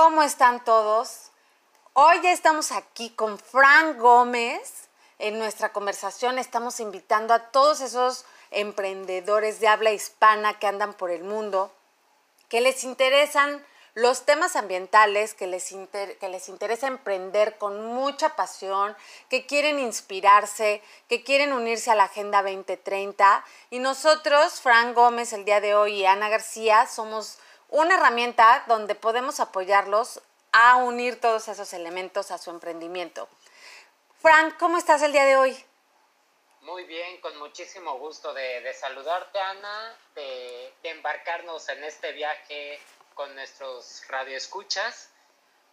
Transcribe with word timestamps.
¿Cómo 0.00 0.22
están 0.22 0.62
todos? 0.62 1.32
Hoy 1.92 2.20
ya 2.22 2.30
estamos 2.30 2.70
aquí 2.70 3.10
con 3.10 3.36
Fran 3.36 3.98
Gómez. 3.98 4.88
En 5.18 5.40
nuestra 5.40 5.72
conversación 5.72 6.38
estamos 6.38 6.78
invitando 6.78 7.34
a 7.34 7.50
todos 7.50 7.80
esos 7.80 8.24
emprendedores 8.52 9.58
de 9.58 9.66
habla 9.66 9.90
hispana 9.90 10.56
que 10.60 10.68
andan 10.68 10.94
por 10.94 11.10
el 11.10 11.24
mundo, 11.24 11.72
que 12.48 12.60
les 12.60 12.84
interesan 12.84 13.60
los 13.94 14.24
temas 14.24 14.54
ambientales, 14.54 15.34
que 15.34 15.48
les, 15.48 15.72
les 15.72 16.48
interesa 16.48 16.86
emprender 16.86 17.58
con 17.58 17.84
mucha 17.84 18.36
pasión, 18.36 18.96
que 19.28 19.46
quieren 19.46 19.80
inspirarse, 19.80 20.80
que 21.08 21.24
quieren 21.24 21.52
unirse 21.52 21.90
a 21.90 21.96
la 21.96 22.04
Agenda 22.04 22.44
2030. 22.44 23.44
Y 23.70 23.80
nosotros, 23.80 24.60
Fran 24.60 24.94
Gómez, 24.94 25.32
el 25.32 25.44
día 25.44 25.60
de 25.60 25.74
hoy 25.74 25.94
y 25.94 26.06
Ana 26.06 26.28
García, 26.28 26.86
somos 26.86 27.40
una 27.68 27.94
herramienta 27.94 28.64
donde 28.66 28.94
podemos 28.94 29.40
apoyarlos 29.40 30.20
a 30.52 30.76
unir 30.76 31.20
todos 31.20 31.48
esos 31.48 31.72
elementos 31.72 32.30
a 32.30 32.38
su 32.38 32.50
emprendimiento. 32.50 33.28
Frank, 34.20 34.56
¿cómo 34.58 34.78
estás 34.78 35.02
el 35.02 35.12
día 35.12 35.24
de 35.24 35.36
hoy? 35.36 35.64
Muy 36.62 36.84
bien, 36.84 37.20
con 37.20 37.36
muchísimo 37.38 37.98
gusto 37.98 38.34
de, 38.34 38.74
saludarte, 38.74 39.38
Ana, 39.38 39.96
de, 40.14 40.72
de, 40.82 40.90
embarcarnos 40.90 41.68
en 41.68 41.82
este 41.84 42.12
viaje 42.12 42.80
con 43.14 43.34
nuestros 43.34 44.02
radioescuchas. 44.08 45.10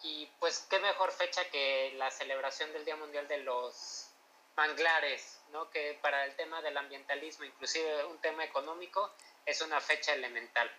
Y 0.03 0.29
pues 0.39 0.67
qué 0.69 0.79
mejor 0.79 1.11
fecha 1.11 1.49
que 1.49 1.93
la 1.97 2.11
celebración 2.11 2.71
del 2.73 2.85
Día 2.85 2.95
Mundial 2.95 3.27
de 3.27 3.39
los 3.39 4.09
Manglares, 4.55 5.41
¿no? 5.51 5.69
que 5.69 5.97
para 6.01 6.25
el 6.25 6.35
tema 6.35 6.61
del 6.61 6.77
ambientalismo, 6.77 7.45
inclusive 7.45 8.05
un 8.05 8.17
tema 8.19 8.45
económico, 8.45 9.11
es 9.45 9.61
una 9.61 9.81
fecha 9.81 10.13
elemental. 10.13 10.71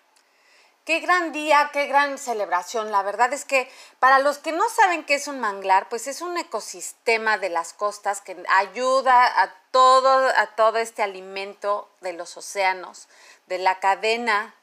Qué 0.87 1.01
gran 1.01 1.33
día, 1.33 1.71
qué 1.73 1.89
gran 1.89 2.17
celebración. 2.17 2.93
La 2.93 3.03
verdad 3.03 3.33
es 3.33 3.45
que 3.45 3.69
para 3.99 4.21
los 4.21 4.39
que 4.39 4.53
no 4.53 4.63
saben 4.69 5.03
qué 5.03 5.15
es 5.15 5.27
un 5.27 5.41
manglar, 5.41 5.89
pues 5.89 6.07
es 6.07 6.21
un 6.21 6.39
ecosistema 6.39 7.39
de 7.39 7.49
las 7.49 7.73
costas 7.73 8.21
que 8.21 8.37
ayuda 8.49 9.43
a 9.43 9.53
todo, 9.73 10.29
a 10.29 10.47
todo 10.55 10.79
este 10.79 11.03
alimento 11.03 11.91
de 12.03 12.13
los 12.13 12.37
océanos, 12.37 13.09
de 13.49 13.59
la 13.59 13.81
cadena 13.81 14.55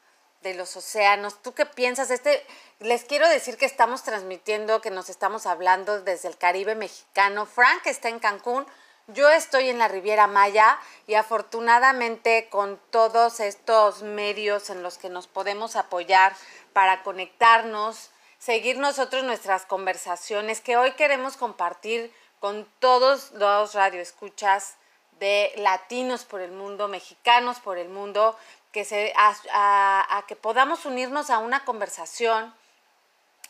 de 0.44 0.54
los 0.54 0.78
océanos. 0.78 1.42
¿Tú 1.42 1.54
qué 1.54 1.66
piensas? 1.66 2.10
Este, 2.10 2.48
les 2.80 3.04
quiero 3.04 3.28
decir 3.28 3.58
que 3.58 3.66
estamos 3.66 4.04
transmitiendo, 4.04 4.80
que 4.80 4.92
nos 4.92 5.10
estamos 5.10 5.46
hablando 5.46 6.04
desde 6.04 6.30
el 6.30 6.38
Caribe 6.38 6.76
mexicano. 6.76 7.46
Frank 7.46 7.86
está 7.86 8.08
en 8.08 8.20
Cancún. 8.20 8.66
Yo 9.08 9.30
estoy 9.30 9.68
en 9.68 9.80
la 9.80 9.90
Riviera 9.90 10.28
Maya 10.28 10.80
y 11.08 11.16
afortunadamente 11.16 12.48
con 12.50 12.80
todos 12.90 13.42
estos 13.42 14.02
medios 14.02 14.70
en 14.70 14.82
los 14.82 14.98
que 14.98 15.10
nos 15.10 15.28
podemos 15.28 15.76
apoyar 15.76 16.34
para 16.72 17.04
conectarnos, 17.04 18.12
seguir 18.40 18.78
nosotros 18.78 19.26
nuestras 19.26 19.66
conversaciones 19.66 20.62
que 20.62 20.78
hoy 20.78 20.94
queremos 20.94 21.36
compartir 21.36 22.14
con 22.40 22.66
todos 22.80 23.32
los 23.34 23.74
radioescuchas 23.74 24.76
de 25.20 25.52
latinos 25.58 26.24
por 26.24 26.40
el 26.40 26.52
mundo, 26.52 26.88
mexicanos 26.88 27.60
por 27.60 27.78
el 27.78 27.90
mundo, 27.90 28.38
que 28.72 28.86
se, 28.86 29.12
a, 29.18 30.24
que 30.30 30.38
podamos 30.38 30.86
unirnos 30.86 31.30
a 31.30 31.40
una 31.40 31.66
conversación 31.66 32.54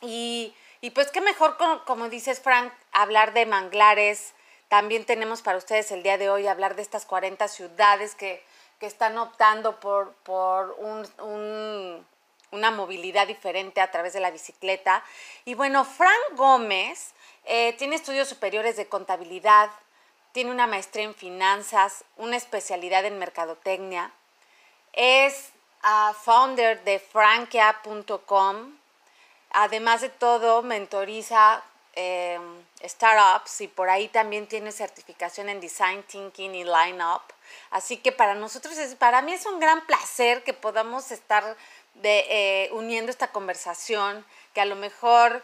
y, 0.02 0.56
y 0.81 0.90
pues 0.90 1.12
qué 1.12 1.22
mejor, 1.22 1.58
como, 1.58 1.86
como 1.86 2.09
dices 2.09 2.40
Frank, 2.40 2.74
hablar 2.92 3.34
de 3.34 3.46
manglares, 3.46 4.34
también 4.74 5.06
tenemos 5.06 5.44
para 5.44 5.60
ustedes 5.60 5.92
el 5.92 6.02
día 6.02 6.18
de 6.18 6.32
hoy 6.32 6.48
hablar 6.48 6.76
de 6.76 6.82
estas 6.82 7.06
40 7.06 7.48
ciudades 7.48 8.16
que, 8.16 8.44
están 8.82 9.20
optando 9.20 9.80
por, 9.80 10.14
por 10.24 10.76
una 12.52 12.72
movilidad 12.72 13.28
diferente 13.28 13.82
a 13.82 13.92
través 13.92 14.14
de 14.14 14.20
la 14.20 14.32
bicicleta. 14.32 15.04
Y 15.46 15.54
bueno, 15.54 15.86
Frank 15.86 16.36
Gómez 16.36 17.14
eh, 17.46 17.74
tiene 17.78 17.96
estudios 17.96 18.28
superiores 18.28 18.76
de 18.76 18.88
contabilidad, 18.88 19.70
tiene 20.32 20.50
una 20.50 20.66
maestría 20.66 21.06
en 21.06 21.14
finanzas, 21.14 22.04
una 22.18 22.36
especialidad 22.36 23.06
en 23.06 23.20
mercadotecnia, 23.20 24.12
es 24.92 25.52
uh, 25.84 26.14
founder 26.16 26.84
de 26.84 26.97
frankia.com, 26.97 28.76
además 29.52 30.02
de 30.02 30.09
todo 30.09 30.64
mentoriza 30.64 31.64
eh, 31.96 32.40
startups 32.84 33.62
y 33.62 33.68
por 33.68 33.90
ahí 33.90 34.08
también 34.08 34.48
tiene 34.48 34.72
certificación 34.72 35.50
en 35.50 35.59
design 35.59 36.04
thinking 36.04 36.56
y 36.56 36.64
line 36.64 37.04
up. 37.04 37.22
Así 37.70 37.98
que 37.98 38.12
para 38.12 38.36
nosotros, 38.36 38.78
es, 38.78 38.96
para 38.96 39.22
mí 39.22 39.34
es 39.34 39.46
un 39.46 39.59
gran 39.59 39.86
placer 39.86 40.44
que 40.44 40.53
podamos 40.53 41.12
estar 41.12 41.56
eh, 42.03 42.70
uniendo 42.72 43.12
esta 43.12 43.32
conversación, 43.32 44.26
que 44.53 44.62
a 44.62 44.66
lo 44.66 44.76
mejor 44.76 45.44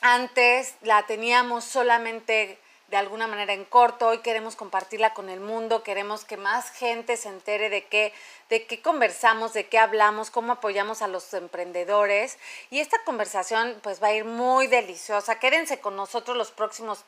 antes 0.00 0.74
la 0.82 1.06
teníamos 1.06 1.64
solamente 1.64 2.58
de 2.90 2.96
alguna 2.96 3.28
manera 3.28 3.52
en 3.52 3.64
corto, 3.64 4.08
hoy 4.08 4.18
queremos 4.18 4.56
compartirla 4.56 5.14
con 5.14 5.28
el 5.28 5.38
mundo, 5.38 5.84
queremos 5.84 6.24
que 6.24 6.36
más 6.36 6.70
gente 6.70 7.16
se 7.16 7.28
entere 7.28 7.70
de 7.70 7.84
qué, 7.86 8.12
de 8.48 8.66
qué 8.66 8.82
conversamos, 8.82 9.52
de 9.52 9.68
qué 9.68 9.78
hablamos, 9.78 10.30
cómo 10.30 10.54
apoyamos 10.54 11.00
a 11.00 11.06
los 11.06 11.32
emprendedores. 11.32 12.36
Y 12.68 12.80
esta 12.80 12.96
conversación 13.04 13.78
pues 13.82 14.02
va 14.02 14.08
a 14.08 14.14
ir 14.14 14.24
muy 14.24 14.66
deliciosa. 14.66 15.38
Quédense 15.38 15.78
con 15.78 15.94
nosotros 15.94 16.36
los 16.36 16.50
próximos, 16.50 17.04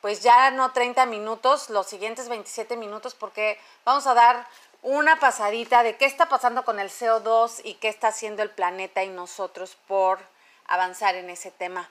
pues 0.00 0.20
ya 0.20 0.50
no 0.50 0.72
30 0.72 1.06
minutos, 1.06 1.70
los 1.70 1.86
siguientes 1.86 2.28
27 2.28 2.76
minutos, 2.76 3.14
porque 3.14 3.56
vamos 3.84 4.08
a 4.08 4.14
dar 4.14 4.48
una 4.82 5.20
pasadita 5.20 5.84
de 5.84 5.96
qué 5.96 6.06
está 6.06 6.28
pasando 6.28 6.64
con 6.64 6.80
el 6.80 6.90
CO2 6.90 7.60
y 7.62 7.74
qué 7.74 7.88
está 7.88 8.08
haciendo 8.08 8.42
el 8.42 8.50
planeta 8.50 9.04
y 9.04 9.08
nosotros 9.08 9.76
por 9.86 10.18
avanzar 10.66 11.14
en 11.14 11.30
ese 11.30 11.52
tema. 11.52 11.88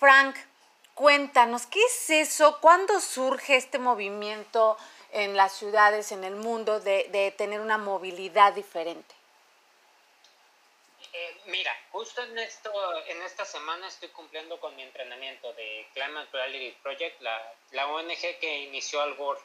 Frank, 0.00 0.34
Cuéntanos, 0.94 1.66
¿qué 1.66 1.82
es 1.82 2.10
eso? 2.10 2.60
¿Cuándo 2.60 3.00
surge 3.00 3.56
este 3.56 3.78
movimiento 3.78 4.76
en 5.12 5.36
las 5.36 5.54
ciudades, 5.54 6.12
en 6.12 6.22
el 6.22 6.36
mundo, 6.36 6.80
de, 6.80 7.34
tener 7.38 7.60
una 7.60 7.78
movilidad 7.78 8.52
diferente? 8.52 9.14
Eh, 11.14 11.40
mira, 11.46 11.74
justo 11.90 12.22
en, 12.22 12.38
esto, 12.38 12.70
en 13.06 13.22
esta 13.22 13.44
semana 13.44 13.88
estoy 13.88 14.10
cumpliendo 14.10 14.60
con 14.60 14.74
mi 14.76 14.82
entrenamiento 14.82 15.52
de 15.54 15.86
Climate 15.94 16.28
Reality 16.30 16.76
Project, 16.82 17.20
la, 17.20 17.54
la 17.72 17.86
ONG 17.88 18.38
que 18.40 18.58
inició 18.60 19.00
Al 19.00 19.14
Gore. 19.14 19.40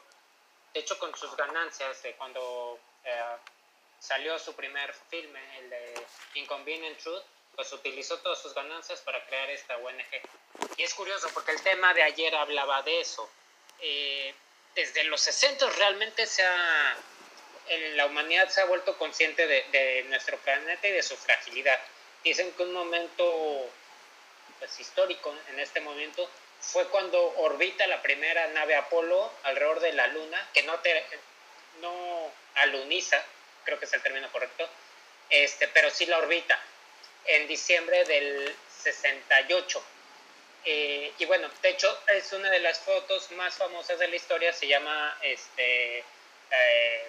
De 0.74 0.80
hecho, 0.80 0.98
con 0.98 1.14
sus 1.16 1.34
ganancias 1.34 2.02
de 2.02 2.14
cuando 2.16 2.78
eh, 3.04 3.36
salió 3.98 4.38
su 4.38 4.54
primer 4.54 4.92
filme, 5.10 5.40
el 5.58 5.70
de 5.70 6.06
Inconvenient 6.34 6.98
Truth, 6.98 7.24
pues 7.58 7.72
utilizó 7.72 8.16
todas 8.18 8.40
sus 8.40 8.54
ganancias 8.54 9.00
para 9.00 9.26
crear 9.26 9.50
esta 9.50 9.76
ONG. 9.78 10.20
Y 10.76 10.84
es 10.84 10.94
curioso 10.94 11.28
porque 11.34 11.50
el 11.50 11.60
tema 11.60 11.92
de 11.92 12.04
ayer 12.04 12.32
hablaba 12.36 12.82
de 12.82 13.00
eso. 13.00 13.28
Eh, 13.80 14.32
desde 14.76 15.02
los 15.02 15.20
60 15.22 15.68
realmente 15.70 16.24
se 16.26 16.44
ha, 16.44 16.96
la 17.96 18.06
humanidad 18.06 18.48
se 18.48 18.60
ha 18.60 18.66
vuelto 18.66 18.96
consciente 18.96 19.48
de, 19.48 20.06
nuestro 20.08 20.38
planeta 20.38 20.86
y 20.86 20.92
de 20.92 21.02
su 21.02 21.16
fragilidad. 21.16 21.80
Dicen 22.22 22.52
que 22.52 22.62
un 22.62 22.72
momento 22.72 23.68
pues, 24.60 24.78
histórico 24.78 25.34
en 25.48 25.58
este 25.58 25.80
momento 25.80 26.30
fue 26.60 26.86
cuando 26.90 27.20
orbita 27.38 27.88
la 27.88 28.00
primera 28.02 28.46
nave 28.50 28.76
Apolo 28.76 29.32
alrededor 29.42 29.80
de 29.80 29.94
la 29.94 30.06
Luna, 30.06 30.48
que 30.54 30.62
no, 30.62 30.78
te, 30.78 31.04
no 31.80 32.32
aluniza, 32.54 33.20
creo 33.64 33.80
que 33.80 33.86
es 33.86 33.92
el 33.94 34.02
término 34.02 34.30
correcto, 34.30 34.68
este, 35.28 35.66
pero 35.66 35.90
sí 35.90 36.06
la 36.06 36.18
orbita 36.18 36.56
en 37.28 37.46
diciembre 37.46 38.04
del 38.04 38.54
68. 38.82 39.82
Eh, 40.64 41.12
y 41.18 41.24
bueno, 41.26 41.48
de 41.62 41.68
hecho 41.70 41.98
es 42.08 42.32
una 42.32 42.50
de 42.50 42.58
las 42.60 42.80
fotos 42.80 43.30
más 43.32 43.54
famosas 43.54 43.98
de 43.98 44.08
la 44.08 44.16
historia, 44.16 44.52
se 44.52 44.66
llama 44.66 45.16
este, 45.22 45.98
eh, 45.98 47.08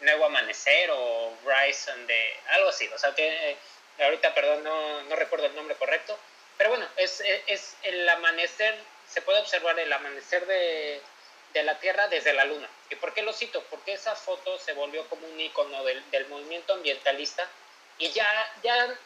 Nuevo 0.00 0.24
Amanecer 0.26 0.90
o 0.92 1.34
Rise 1.44 1.94
de 2.06 2.36
algo 2.48 2.70
así, 2.70 2.88
o 2.88 2.98
sea, 2.98 3.14
que 3.14 3.50
eh, 3.50 3.56
ahorita, 4.00 4.34
perdón, 4.34 4.64
no, 4.64 5.02
no, 5.04 5.16
recuerdo 5.16 5.46
el 5.46 5.54
nombre 5.54 5.76
correcto, 5.76 6.18
pero 6.56 6.70
bueno, 6.70 6.88
es, 6.96 7.22
es, 7.46 7.76
el 7.82 8.08
amanecer, 8.08 8.76
se 9.08 9.22
puede 9.22 9.38
observar 9.40 9.78
el 9.78 9.92
amanecer 9.92 10.44
de, 10.46 11.00
de, 11.52 11.62
la 11.62 11.78
Tierra 11.78 12.08
desde 12.08 12.32
la 12.32 12.44
Luna. 12.44 12.68
¿Y 12.90 12.96
por 12.96 13.14
qué 13.14 13.22
lo 13.22 13.32
cito? 13.32 13.62
Porque 13.70 13.92
esa 13.92 14.16
foto 14.16 14.58
se 14.58 14.72
volvió 14.72 15.08
como 15.08 15.26
un 15.26 15.40
icono 15.40 15.84
del, 15.84 16.10
del 16.10 16.26
movimiento 16.26 16.74
ambientalista 16.74 17.48
y 17.98 18.10
ya, 18.12 18.52
ya, 18.62 18.96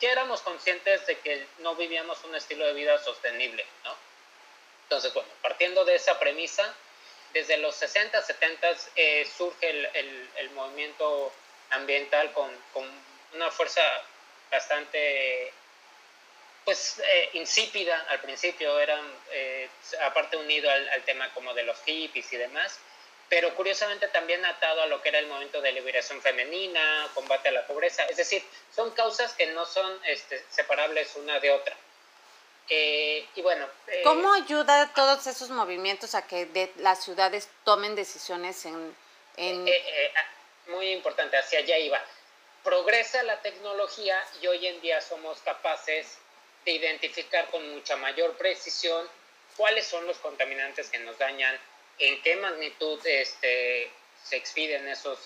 ya 0.00 0.10
éramos 0.10 0.40
conscientes 0.40 1.06
de 1.06 1.18
que 1.18 1.46
no 1.58 1.74
vivíamos 1.76 2.22
un 2.24 2.34
estilo 2.34 2.66
de 2.66 2.72
vida 2.72 2.98
sostenible, 2.98 3.64
¿no? 3.84 3.94
Entonces, 4.84 5.12
bueno, 5.14 5.28
partiendo 5.40 5.84
de 5.84 5.94
esa 5.94 6.18
premisa, 6.18 6.74
desde 7.32 7.56
los 7.58 7.74
60, 7.76 8.20
70 8.20 8.68
eh, 8.96 9.26
surge 9.36 9.70
el, 9.70 9.86
el, 9.94 10.30
el, 10.36 10.50
movimiento 10.50 11.32
ambiental 11.70 12.32
con, 12.32 12.50
con, 12.72 12.86
una 13.34 13.50
fuerza 13.50 13.80
bastante, 14.50 15.50
pues, 16.66 16.98
eh, 16.98 17.30
insípida 17.32 17.98
al 18.10 18.20
principio, 18.20 18.78
eran, 18.78 19.00
eh, 19.30 19.70
aparte 20.02 20.36
unido 20.36 20.70
al, 20.70 20.86
al, 20.90 21.02
tema 21.04 21.32
como 21.32 21.54
de 21.54 21.62
los 21.62 21.82
hippies 21.84 22.30
y 22.30 22.36
demás, 22.36 22.78
pero 23.32 23.54
curiosamente 23.54 24.08
también 24.08 24.44
atado 24.44 24.82
a 24.82 24.86
lo 24.88 25.00
que 25.00 25.08
era 25.08 25.18
el 25.18 25.26
movimiento 25.26 25.62
de 25.62 25.72
liberación 25.72 26.20
femenina, 26.20 27.08
combate 27.14 27.48
a 27.48 27.52
la 27.52 27.66
pobreza, 27.66 28.04
es 28.04 28.18
decir, 28.18 28.44
son 28.76 28.90
causas 28.90 29.32
que 29.32 29.46
no 29.46 29.64
son 29.64 29.90
este, 30.04 30.44
separables 30.50 31.16
una 31.16 31.40
de 31.40 31.50
otra. 31.50 31.74
Eh, 32.68 33.26
y 33.34 33.40
bueno. 33.40 33.66
Eh, 33.86 34.02
¿Cómo 34.04 34.34
ayuda 34.34 34.92
todos 34.92 35.26
esos 35.26 35.48
movimientos 35.48 36.14
a 36.14 36.26
que 36.26 36.70
las 36.76 37.02
ciudades 37.02 37.48
tomen 37.64 37.94
decisiones 37.94 38.66
en. 38.66 38.94
en... 39.38 39.66
Eh, 39.66 40.12
ah, 40.14 40.70
muy 40.70 40.90
importante, 40.90 41.38
hacia 41.38 41.60
allá 41.60 41.78
iba. 41.78 42.04
Progresa 42.62 43.22
la 43.22 43.40
tecnología 43.40 44.22
y 44.42 44.46
hoy 44.46 44.66
en 44.66 44.78
día 44.82 45.00
somos 45.00 45.38
capaces 45.40 46.18
de 46.66 46.72
identificar 46.72 47.50
con 47.50 47.66
mucha 47.72 47.96
mayor 47.96 48.36
precisión 48.36 49.08
cuáles 49.56 49.86
son 49.86 50.06
los 50.06 50.18
contaminantes 50.18 50.90
que 50.90 50.98
nos 50.98 51.16
dañan, 51.16 51.58
en 51.98 52.22
qué 52.22 52.36
magnitud 52.36 53.00
este, 53.06 53.90
se 54.24 54.36
expiden 54.36 54.88
esos 54.88 55.20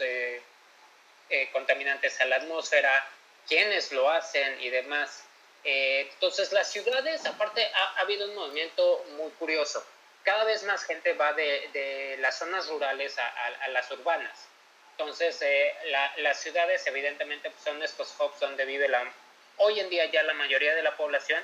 contaminantes 1.52 2.20
a 2.20 2.24
la 2.26 2.36
atmósfera, 2.36 3.08
quiénes 3.48 3.92
lo 3.92 4.10
hacen 4.10 4.60
y 4.60 4.70
demás. 4.70 5.24
Eh, 5.64 6.08
entonces, 6.12 6.52
las 6.52 6.70
ciudades, 6.70 7.26
aparte, 7.26 7.64
ha, 7.74 8.00
habido 8.00 8.28
un 8.28 8.36
movimiento 8.36 9.04
muy 9.16 9.30
curioso. 9.32 9.84
Cada 10.22 10.44
vez 10.44 10.62
más 10.64 10.84
gente 10.84 11.12
va 11.14 11.32
de, 11.32 12.16
las 12.20 12.38
zonas 12.38 12.68
rurales 12.68 13.16
a, 13.18 13.68
las 13.68 13.90
urbanas. 13.90 14.48
Entonces, 14.92 15.40
eh, 15.42 15.74
las 16.18 16.40
ciudades, 16.40 16.86
evidentemente, 16.86 17.50
pues, 17.50 17.62
son 17.62 17.82
estos 17.82 18.14
hubs 18.18 18.40
donde 18.40 18.64
vive 18.64 18.88
la, 18.88 19.12
hoy 19.58 19.80
en 19.80 19.90
día 19.90 20.06
ya 20.06 20.22
la 20.22 20.34
mayoría 20.34 20.74
de 20.74 20.82
la 20.82 20.96
población 20.96 21.42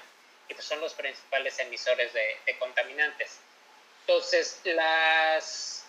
y 0.48 0.54
pues, 0.54 0.66
son 0.66 0.80
los 0.80 0.94
principales 0.94 1.58
emisores 1.58 2.12
de 2.12 2.58
contaminantes. 2.58 3.40
Entonces, 4.06 4.60
las, 4.64 5.86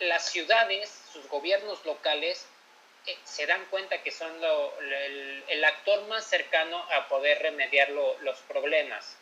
las 0.00 0.26
ciudades, 0.30 0.90
sus 1.12 1.28
gobiernos 1.28 1.84
locales, 1.84 2.46
se 3.24 3.46
dan 3.46 3.64
cuenta 3.66 4.02
que 4.02 4.10
son 4.10 4.32
el, 5.48 5.64
actor 5.64 6.06
más 6.06 6.24
cercano 6.24 6.78
a 6.92 7.08
poder 7.08 7.40
remediar 7.42 7.90
los 7.90 8.38
problemas 8.48 9.16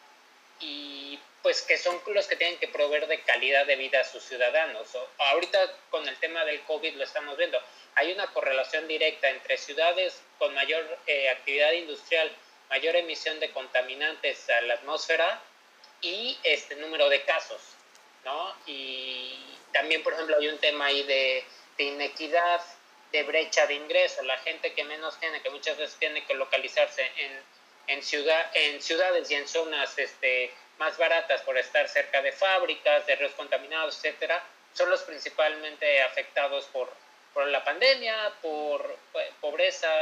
y 0.61 1.19
pues 1.43 1.63
que 1.63 1.77
son 1.77 2.01
los 2.07 2.27
que 2.29 2.37
tienen 2.37 2.59
que 2.59 2.69
proveer 2.69 3.09
de 3.09 3.21
calidad 3.23 3.67
de 3.67 3.77
vida 3.77 4.01
a 4.01 4.05
sus 4.05 4.23
ciudadanos. 4.23 4.89
ahorita 5.19 5.59
con 5.91 6.07
el 6.09 6.17
tema 6.19 6.45
del 6.45 6.61
COVID 6.63 6.95
lo 6.95 7.05
estamos 7.05 7.37
viendo. 7.37 7.61
Hay 7.97 8.13
una 8.13 8.29
correlación 8.29 8.87
directa 8.87 9.29
entre 9.29 9.59
ciudades 9.59 10.23
con 10.39 10.55
mayor 10.55 10.99
eh, 11.07 11.29
actividad 11.31 11.73
industrial, 11.73 12.31
mayor 12.71 12.97
emisión 12.97 13.41
de 13.41 13.51
contaminantes 13.51 14.49
a 14.51 14.61
la 14.63 14.75
atmósfera 14.75 15.43
y 16.01 16.39
este 16.45 16.77
número 16.77 17.09
de 17.09 17.23
casos, 17.23 17.61
¿no? 18.25 18.55
Y 18.67 19.39
también, 19.73 20.03
por 20.03 20.13
ejemplo, 20.13 20.37
hay 20.39 20.49
un 20.49 20.59
tema 20.59 20.87
ahí 20.87 21.03
de, 21.05 21.45
de 21.79 21.85
inequidad 21.85 22.61
de 23.13 23.23
brecha 23.25 23.67
de 23.67 23.75
ingreso, 23.75 24.23
la 24.23 24.39
gente 24.39 24.73
que 24.73 24.85
menos 24.85 25.19
tiene, 25.21 25.43
que 25.43 25.51
muchas 25.51 25.77
veces 25.77 25.97
tiene 25.99 26.25
que 26.25 26.35
localizarse 26.35 27.11
en, 27.17 27.43
en, 27.89 28.03
ciudad, 28.03 28.51
en 28.55 28.81
ciudades 28.81 29.31
y 29.31 29.35
en 29.35 29.47
zonas 29.47 29.99
este, 29.99 30.53
más 30.79 30.97
baratas 30.97 31.43
por 31.43 31.59
estar 31.59 31.89
cerca 31.89 32.23
de 32.23 32.33
fábricas, 32.33 33.07
de 33.07 33.17
ríos 33.17 33.33
contaminados, 33.33 33.97
etcétera, 33.97 34.43
son 34.73 34.89
los 34.89 35.03
principalmente 35.03 36.03
afectados 36.03 36.65
por, 36.67 36.91
por 37.35 37.47
la 37.49 37.63
pandemia, 37.63 38.33
por 38.41 38.97
pues, 39.13 39.29
pobreza, 39.41 39.93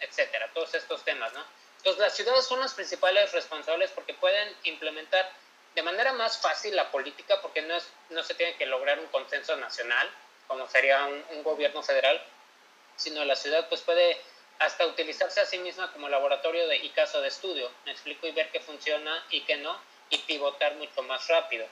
etcétera, 0.00 0.50
todos 0.54 0.74
estos 0.74 1.04
temas, 1.04 1.32
¿no? 1.34 1.44
Entonces 1.78 2.00
las 2.00 2.16
ciudades 2.16 2.46
son 2.46 2.60
las 2.60 2.72
principales 2.72 3.30
responsables 3.32 3.90
porque 3.90 4.14
pueden 4.14 4.56
implementar 4.62 5.30
de 5.74 5.82
manera 5.82 6.12
más 6.12 6.38
fácil 6.38 6.76
la 6.76 6.90
política 6.90 7.40
porque 7.42 7.62
no, 7.62 7.74
es, 7.74 7.88
no 8.10 8.22
se 8.22 8.34
tiene 8.34 8.56
que 8.56 8.66
lograr 8.66 8.98
un 8.98 9.06
consenso 9.06 9.56
nacional, 9.56 10.08
como 10.46 10.68
sería 10.68 11.04
un, 11.06 11.42
gobierno 11.42 11.82
federal, 11.82 12.22
sino 12.96 13.24
la 13.24 13.36
ciudad 13.36 13.68
pues 13.68 13.80
puede 13.80 14.16
hasta 14.60 14.86
utilizarse 14.86 15.40
a 15.40 15.46
sí 15.46 15.58
misma 15.58 15.92
como 15.92 16.08
laboratorio 16.08 16.68
de, 16.68 16.76
y 16.76 16.90
caso 16.90 17.20
de 17.20 17.28
estudio, 17.28 17.70
me 17.84 17.92
explico, 17.92 18.26
y 18.26 18.32
ver 18.32 18.50
qué 18.50 18.60
funciona 18.60 19.24
y 19.30 19.40
qué 19.42 19.56
no, 19.56 19.76
y 20.10 20.18
pivotar 20.18 20.76
mucho 20.76 21.02
más 21.02 21.26
rápido. 21.28 21.66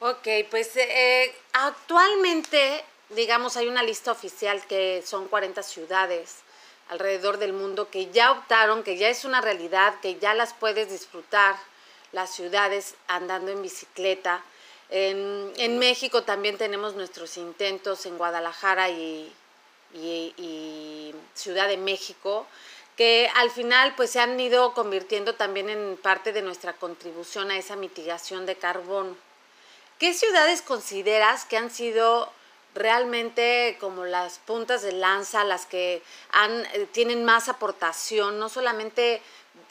Ok, 0.00 0.28
pues 0.50 0.76
eh, 0.76 1.34
actualmente, 1.52 2.84
digamos, 3.10 3.56
hay 3.56 3.66
una 3.68 3.82
lista 3.82 4.12
oficial 4.12 4.66
que 4.66 5.02
son 5.04 5.28
40 5.28 5.62
ciudades 5.62 6.42
alrededor 6.90 7.38
del 7.38 7.52
mundo 7.52 7.88
que 7.88 8.10
ya 8.10 8.32
optaron, 8.32 8.82
que 8.82 8.96
ya 8.96 9.08
es 9.08 9.24
una 9.24 9.40
realidad, 9.40 9.94
que 10.00 10.18
ya 10.18 10.34
las 10.34 10.52
puedes 10.54 10.90
disfrutar, 10.90 11.56
las 12.12 12.34
ciudades 12.34 12.94
andando 13.08 13.50
en 13.50 13.62
bicicleta. 13.62 14.42
En, 14.90 15.78
México 15.78 16.24
también 16.24 16.58
tenemos 16.58 16.94
nuestros 16.94 17.36
intentos 17.36 18.06
en 18.06 18.18
Guadalajara 18.18 18.90
y, 18.90 19.32
y, 19.94 21.14
Ciudad 21.34 21.68
de 21.68 21.76
México, 21.76 22.46
que 22.96 23.30
al 23.36 23.50
final 23.50 23.94
pues 23.96 24.10
se 24.10 24.20
han 24.20 24.38
ido 24.38 24.74
convirtiendo 24.74 25.34
también 25.34 25.68
en 25.70 25.96
parte 25.96 26.32
de 26.32 26.42
nuestra 26.42 26.72
contribución 26.74 27.50
a 27.50 27.56
esa 27.56 27.76
mitigación 27.76 28.46
de 28.46 28.56
carbono. 28.56 29.16
¿Qué 29.98 30.12
ciudades 30.12 30.60
consideras 30.60 31.44
que 31.44 31.56
han 31.56 31.70
sido 31.70 32.30
realmente 32.74 33.76
como 33.80 34.04
las 34.04 34.38
puntas 34.38 34.82
de 34.82 34.92
lanza, 34.92 35.44
las 35.44 35.66
que 35.66 36.02
han, 36.32 36.64
eh, 36.72 36.86
tienen 36.92 37.24
más 37.24 37.48
aportación, 37.48 38.38
no 38.38 38.48
solamente 38.48 39.22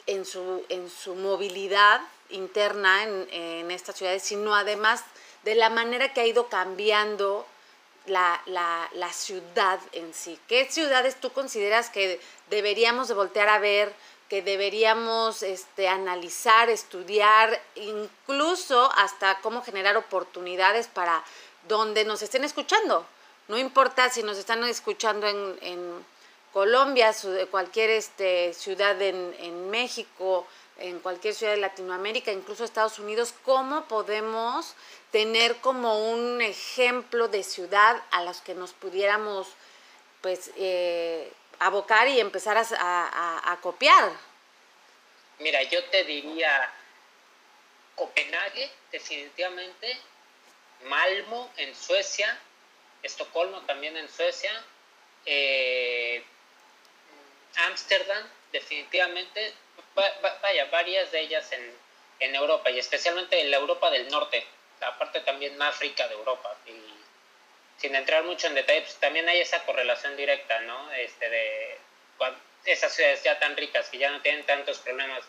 en 0.06 0.26
su, 0.26 0.66
en 0.70 0.90
su 0.90 1.16
movilidad 1.16 2.02
interna 2.30 3.04
en, 3.04 3.28
en 3.32 3.72
estas 3.72 3.98
ciudades, 3.98 4.24
sino 4.24 4.56
además 4.56 5.04
de 5.44 5.56
la 5.56 5.70
manera 5.70 6.14
que 6.14 6.22
ha 6.22 6.26
ido 6.26 6.48
cambiando 6.48 7.46
la, 8.06 8.42
la, 8.46 8.90
la, 8.94 9.14
ciudad 9.14 9.80
en 9.92 10.14
sí. 10.14 10.40
¿Qué 10.48 10.70
ciudades 10.70 11.20
tú 11.20 11.32
consideras 11.32 11.90
que 11.90 12.20
deberíamos 12.50 13.08
de 13.08 13.14
voltear 13.14 13.50
a 13.50 13.60
ver, 13.60 13.94
que 14.30 14.42
deberíamos 14.42 15.44
este, 15.44 15.88
analizar, 15.88 16.70
estudiar, 16.70 17.60
incluso 17.76 18.92
hasta 18.96 19.40
cómo 19.42 19.62
generar 19.64 19.98
oportunidades 19.98 20.88
para 20.88 21.24
donde 21.68 22.06
nos 22.06 22.22
estén 22.22 22.44
escuchando? 22.44 23.06
No 23.48 23.58
importa 23.58 24.10
si 24.10 24.24
nos 24.24 24.38
están 24.38 24.64
escuchando 24.64 25.28
en, 25.28 25.58
en 25.62 26.06
Colombia, 26.54 27.14
cualquier 27.52 27.92
este, 27.92 28.54
ciudad 28.54 29.00
en, 29.02 29.36
en 29.40 29.70
México, 29.70 30.48
en 30.80 31.00
cualquier 31.00 31.34
ciudad 31.34 31.54
de 31.54 31.60
Latinoamérica, 31.60 32.32
incluso 32.32 32.64
Estados 32.64 33.00
Unidos, 33.00 33.34
cómo 33.44 33.86
podemos 33.86 34.76
tener 35.12 35.58
como 35.58 36.12
un 36.12 36.42
ejemplo 36.42 37.28
de 37.28 37.44
ciudad 37.44 38.02
a 38.12 38.24
los 38.24 38.42
que 38.42 38.54
nos 38.54 38.74
pudiéramos 38.74 39.48
pues 40.22 40.52
eh, 40.58 41.32
abocar 41.60 42.08
y 42.08 42.20
empezar 42.20 42.58
a, 42.58 43.60
copiar. 43.62 44.12
Mira, 45.40 45.64
yo 45.64 45.84
te 45.86 46.04
diría 46.04 46.72
Copenhague, 47.96 48.70
definitivamente, 48.92 49.98
Malmo 50.84 51.52
en 51.58 51.76
Suecia, 51.76 52.38
Estocolmo 53.04 53.62
también 53.62 53.96
en 53.96 54.10
Suecia, 54.10 54.52
eh, 55.26 56.24
Vaya, 59.96 60.66
varias 60.66 61.12
de 61.12 61.20
ellas 61.20 61.52
en, 61.52 61.74
en 62.20 62.36
Europa 62.36 62.70
y 62.70 62.80
especialmente 62.80 63.40
en 63.42 63.52
la 63.52 63.58
Europa 63.58 63.90
del 63.90 64.08
Norte 64.10 64.46
la 64.80 64.98
parte 64.98 65.20
también 65.22 65.58
más 65.58 65.80
rica 65.80 66.08
de 66.08 66.16
Europa. 66.16 66.56
Y 66.66 66.74
sin 67.78 67.96
entrar 67.96 68.24
mucho 68.24 68.48
en 68.48 68.56
detalle, 68.56 68.82
pues 68.82 68.96
también 68.96 69.28
hay 69.28 69.40
esa 69.40 69.64
correlación 69.66 70.16
directa, 70.16 70.60
¿no? 70.62 70.92
Este, 70.94 71.30
de 71.30 71.78
esas 72.66 72.94
ciudades 72.94 73.24
ya 73.24 73.40
tan 73.40 73.56
ricas 73.56 73.90
que 73.90 73.98
ya 73.98 74.12
no 74.12 74.22
tienen 74.22 74.46
tantos 74.46 74.80
problemas 74.80 75.24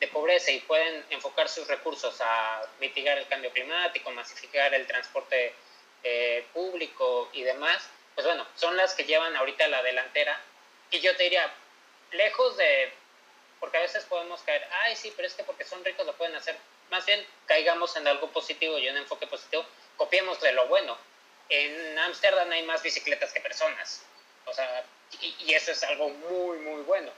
de 0.00 0.08
pobreza 0.08 0.50
y 0.50 0.60
pueden 0.60 1.04
enfocar 1.10 1.48
sus 1.48 1.68
recursos 1.68 2.18
a 2.20 2.62
mitigar 2.80 3.18
el 3.18 3.26
cambio 3.28 3.50
climático, 3.52 4.10
masificar 4.10 4.72
el 4.72 4.86
transporte 4.86 5.54
eh, 6.02 6.46
público 6.54 7.28
y 7.34 7.42
demás, 7.42 7.86
pues 8.14 8.26
bueno, 8.26 8.46
son 8.56 8.76
las 8.76 8.94
que 8.94 9.04
llevan 9.04 9.36
ahorita 9.36 9.68
la 9.68 9.82
delantera. 9.82 10.40
Y 10.90 11.00
yo 11.00 11.14
te 11.16 11.24
diría, 11.24 11.52
lejos 12.12 12.56
de, 12.56 12.92
porque 13.60 13.76
a 13.76 13.82
veces 13.82 14.04
podemos 14.04 14.40
caer, 14.42 14.66
ay, 14.82 14.96
sí, 14.96 15.12
pero 15.14 15.28
es 15.28 15.34
que 15.34 15.44
porque 15.44 15.64
son 15.64 15.84
ricos 15.84 16.06
lo 16.06 16.16
pueden 16.16 16.34
hacer 16.34 16.56
más 16.90 17.06
bien 17.06 17.24
caigamos 17.46 17.96
en 17.96 18.06
algo 18.06 18.30
positivo 18.30 18.78
y 18.78 18.88
un 18.88 18.96
enfoque 18.96 19.26
positivo, 19.26 19.64
copiemos 19.96 20.40
de 20.40 20.52
lo 20.52 20.66
bueno. 20.68 20.96
En 21.48 21.98
Ámsterdam 21.98 22.50
hay 22.50 22.62
más 22.64 22.82
bicicletas 22.82 23.32
que 23.32 23.40
personas, 23.40 24.02
o 24.44 24.52
sea, 24.52 24.84
y, 25.20 25.52
eso 25.52 25.72
es 25.72 25.82
algo 25.82 26.08
muy, 26.10 26.58
muy 26.58 26.82
bueno. 26.82 27.10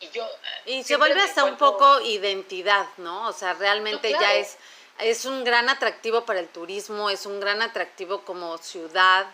Y, 0.00 0.10
yo, 0.10 0.28
y 0.66 0.82
se 0.82 0.96
vuelve 0.96 1.20
hasta 1.20 1.44
un 1.44 1.56
poco 1.56 2.00
identidad, 2.00 2.86
¿no? 2.96 3.28
O 3.28 3.32
sea, 3.32 3.54
realmente 3.54 4.10
ya 4.10 4.34
es, 4.34 4.56
es 4.98 5.24
un 5.24 5.44
gran 5.44 5.68
atractivo 5.68 6.24
para 6.24 6.40
el 6.40 6.48
turismo, 6.48 7.10
es 7.10 7.26
un 7.26 7.40
gran 7.40 7.62
atractivo 7.62 8.24
como 8.24 8.58
ciudad, 8.58 9.26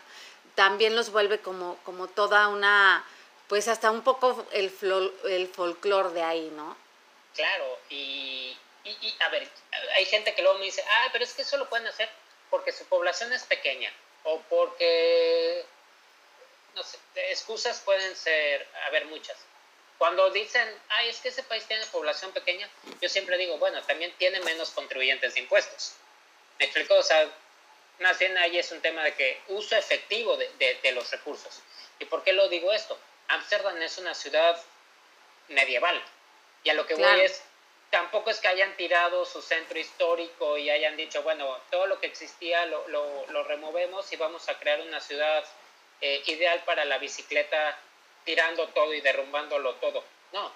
también 0.55 0.95
los 0.95 1.11
vuelve 1.11 1.41
como, 1.41 1.77
como 1.85 2.07
toda 2.07 2.49
una, 2.49 3.05
pues 3.49 3.69
hasta 3.69 3.91
un 3.91 4.03
poco 4.03 4.47
el, 4.53 4.73
el 5.25 5.49
folclore 5.49 6.11
de 6.11 6.23
ahí, 6.23 6.51
¿no? 6.55 6.77
Claro, 7.35 7.79
y, 7.91 8.57
y, 8.85 9.17
a 9.21 9.29
ver, 9.29 9.49
hay 9.97 10.05
gente 10.07 10.35
que 10.35 10.43
luego 10.43 10.59
me 10.59 10.67
dice, 10.67 10.85
ah, 10.89 11.09
pero 11.13 11.25
es 11.25 11.35
que 11.35 11.43
eso 11.43 11.57
lo 11.57 11.69
pueden 11.69 11.87
hacer 11.87 12.09
porque 12.51 12.73
su 12.73 12.85
población 12.87 13.33
es 13.33 13.43
pequeña. 13.45 13.93
o 14.23 14.41
porque, 14.49 15.65
no 16.75 16.83
sé, 16.83 16.99
excusas 17.31 17.81
pueden 17.81 18.17
ser, 18.17 18.67
haber 18.87 19.05
muchas. 19.07 19.37
Cuando 19.99 20.31
dicen, 20.31 20.69
ay, 20.89 21.09
es 21.09 21.19
que 21.19 21.29
ese 21.29 21.43
país 21.43 21.65
tiene 21.67 21.85
población 21.87 22.33
pequeña, 22.33 22.69
yo 23.01 23.09
siempre 23.09 23.37
digo, 23.37 23.59
bueno, 23.59 23.83
también 23.83 24.13
tiene 24.19 24.41
menos 24.41 24.71
contribuyentes 24.71 25.35
de 25.35 25.41
impuestos. 25.41 25.95
¿Me 26.59 26.67
explico? 26.67 26.95
O 26.95 27.03
sea, 27.03 27.29
más 28.01 28.19
bien 28.19 28.37
ahí 28.39 28.59
es 28.59 28.71
un 28.73 28.81
tema 28.81 29.03
de 29.05 29.15
que 29.15 29.41
uso 29.49 29.77
efectivo 29.77 30.37
de, 30.37 30.79
de, 30.83 30.93
los 30.93 31.11
recursos. 31.11 31.61
¿Y 31.99 32.07
por 32.07 32.25
qué 32.25 32.33
lo 32.33 32.49
digo 32.49 32.73
esto? 32.73 32.99
Ámsterdam 33.29 33.81
es 33.83 33.99
una 33.99 34.15
ciudad 34.15 34.61
medieval. 35.49 36.03
Y 36.63 36.71
a 36.71 36.75
lo 36.75 36.87
que 36.87 36.95
voy 36.95 37.21
es, 37.21 37.43
tampoco 37.91 38.31
es 38.31 38.41
que 38.41 38.49
hayan 38.49 38.77
tirado 38.77 39.25
su 39.25 39.43
centro 39.43 39.79
histórico 39.79 40.57
y 40.57 40.71
hayan 40.71 40.97
dicho, 40.97 41.23
bueno, 41.23 41.59
todo 41.71 41.87
lo 41.87 42.01
que 42.01 42.07
existía 42.07 42.67
lo, 42.67 42.89
lo, 42.89 43.27
lo 43.29 43.45
removemos 43.45 44.13
y 44.13 44.17
vamos 44.17 44.49
a 44.49 44.59
crear 44.59 44.81
una 44.81 45.01
ciudad 45.01 45.45
eh, 46.01 46.23
ideal 46.27 46.63
para 46.65 46.85
la 46.85 46.99
bicicleta 46.99 47.79
tirando 48.25 48.69
todo 48.69 48.93
y 48.93 49.01
derrumbándolo 49.01 49.75
todo. 49.77 50.05
No, 50.33 50.53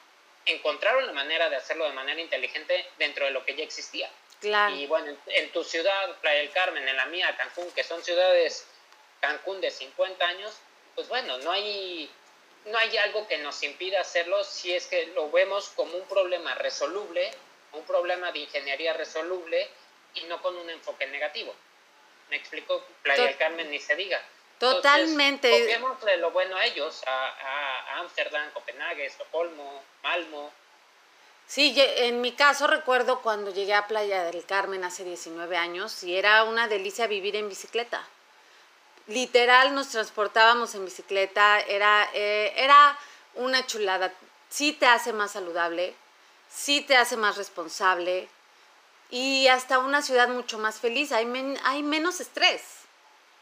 encontraron 0.47 1.07
la 1.07 1.13
manera 1.13 1.49
de 1.49 1.57
hacerlo 1.57 1.85
de 1.85 1.93
manera 1.93 2.21
inteligente 2.21 2.87
dentro 2.99 3.25
de 3.27 3.31
lo 3.31 3.45
que 3.45 3.55
ya 3.55 3.65
existía. 3.65 4.11
Claro. 4.41 4.75
Y 4.75 4.87
bueno, 4.87 5.17
en, 5.27 5.53
tu 5.53 5.65
ciudad, 5.65 6.17
Playa 6.21 6.41
del 6.41 6.51
Carmen, 6.51 6.87
en 6.87 6.97
la 6.97 7.07
mía, 7.07 7.35
Cancún, 7.37 7.71
que 7.73 7.85
son 7.85 8.03
ciudades, 8.05 8.67
Cancún 9.21 9.61
de 9.61 9.71
50 9.71 10.27
años, 10.27 10.55
pues 10.95 11.09
bueno, 11.09 11.39
no 11.39 11.51
hay, 11.51 12.11
no 12.67 12.79
hay 12.79 12.97
algo 12.99 13.27
que 13.27 13.39
nos 13.39 13.63
impida 13.63 14.01
hacerlo 14.01 14.45
si 14.45 14.75
es 14.75 14.87
que 14.87 15.07
lo 15.09 15.31
vemos 15.31 15.71
como 15.71 15.97
un 15.97 16.07
problema 16.07 16.55
resoluble, 16.55 17.31
un 17.73 17.85
problema 17.85 18.33
de 18.33 18.41
ingeniería 18.41 18.93
resoluble 18.93 19.69
y 20.15 20.25
no 20.25 20.41
con 20.43 20.57
un 20.57 20.69
enfoque 20.71 21.07
negativo. 21.07 21.55
Me 22.31 22.37
explico, 22.37 22.85
Playa 23.03 23.25
del 23.25 23.37
Carmen 23.37 23.71
ni 23.71 23.79
se 23.79 23.97
diga. 23.97 24.21
Totalmente. 24.59 25.51
Copiémosle 25.51 26.17
lo 26.17 26.31
bueno 26.33 26.57
a 26.57 26.65
ellos, 26.67 27.03
a 27.07 28.01
Ámsterdam, 28.01 28.51
Copenhague, 28.53 29.07
Estocolmo, 29.07 29.83
Malmo. 30.03 30.53
Sí, 31.47 31.75
en 31.77 32.21
mi 32.21 32.33
caso 32.33 32.67
recuerdo 32.67 33.23
cuando 33.23 33.51
llegué 33.51 33.73
a 33.73 33.87
Playa 33.87 34.25
del 34.25 34.45
Carmen 34.45 34.85
hace 34.85 35.05
19 35.05 35.57
años 35.57 36.03
y 36.03 36.15
era 36.15 36.45
una 36.45 36.69
delicia 36.69 37.07
vivir 37.07 37.37
en 37.37 37.49
bicicleta. 37.49 38.07
Literal 39.09 39.75
nos 39.75 39.89
transportábamos 39.89 40.75
en 40.75 40.85
bicicleta, 40.85 41.61
era, 41.61 42.09
eh, 42.13 42.53
era 42.57 42.99
una 43.35 43.67
chulada. 43.67 44.13
Sí 44.51 44.73
te 44.73 44.87
hace 44.87 45.13
más 45.13 45.33
saludable, 45.33 45.95
sí 46.51 46.83
te 46.83 46.97
hace 46.97 47.17
más 47.17 47.37
responsable 47.37 48.29
y 49.11 49.49
hasta 49.49 49.79
una 49.79 50.03
ciudad 50.03 50.29
mucho 50.29 50.59
más 50.59 50.77
feliz. 50.77 51.13
Hay, 51.13 51.27
hay 51.65 51.83
menos 51.83 52.21
estrés. 52.21 52.63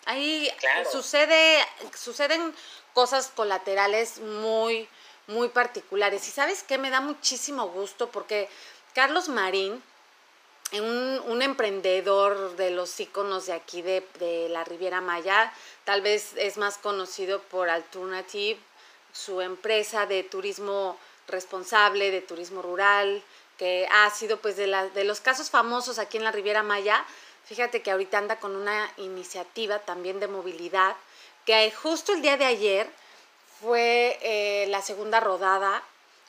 Ahí 0.05 0.49
sucede, 0.91 1.67
suceden 1.95 2.55
cosas 2.95 3.33
colaterales 3.35 4.21
muy, 4.21 4.89
muy 5.27 5.49
particulares. 5.49 6.29
Y 6.29 6.31
sabes 6.31 6.63
qué, 6.63 6.79
me 6.79 6.91
da 6.91 7.01
muchísimo 7.01 7.69
gusto 7.69 8.09
porque 8.11 8.49
Carlos 8.95 9.29
Marín, 9.29 9.83
un, 10.73 11.23
un 11.27 11.43
emprendedor 11.43 12.57
de 12.57 12.71
los 12.71 12.99
íconos 13.01 13.47
de 13.47 13.53
aquí 13.53 13.83
de, 13.83 14.07
de, 14.19 14.49
la 14.49 14.65
Riviera 14.65 15.01
Maya, 15.01 15.53
tal 15.85 16.03
vez 16.03 16.33
es 16.37 16.57
más 16.57 16.79
conocido 16.79 17.41
por 17.43 17.69
Alternative, 17.69 18.59
su 19.13 19.41
empresa 19.41 20.07
de 20.07 20.23
turismo 20.23 20.99
responsable, 21.29 22.11
de 22.11 22.21
turismo 22.21 22.63
rural, 22.63 23.23
que 23.59 23.89
ha 23.91 24.11
sido 24.11 24.39
pues 24.39 24.57
de, 24.57 24.67
la, 24.67 24.89
de 24.89 25.05
los 25.05 25.21
casos 25.21 25.51
famosos 25.51 25.99
aquí 25.99 26.19
en 26.19 26.25
la 26.25 26.33
Riviera 26.33 26.63
Maya, 26.63 27.05
Fíjate 27.47 27.81
que 27.81 27.93
ahorita 27.93 28.19
anda 28.19 28.41
con 28.41 28.57
una 28.57 28.93
iniciativa 28.97 29.79
también 29.79 30.19
de 30.19 30.27
movilidad, 30.27 30.97
que 31.45 31.71
justo 31.71 32.13
el 32.13 32.21
día 32.21 32.37
de 32.37 32.45
ayer 32.45 32.91
fue 33.61 34.19
eh, 34.21 34.67
la 34.69 34.83
segunda 34.83 35.21
rodada 35.21 35.81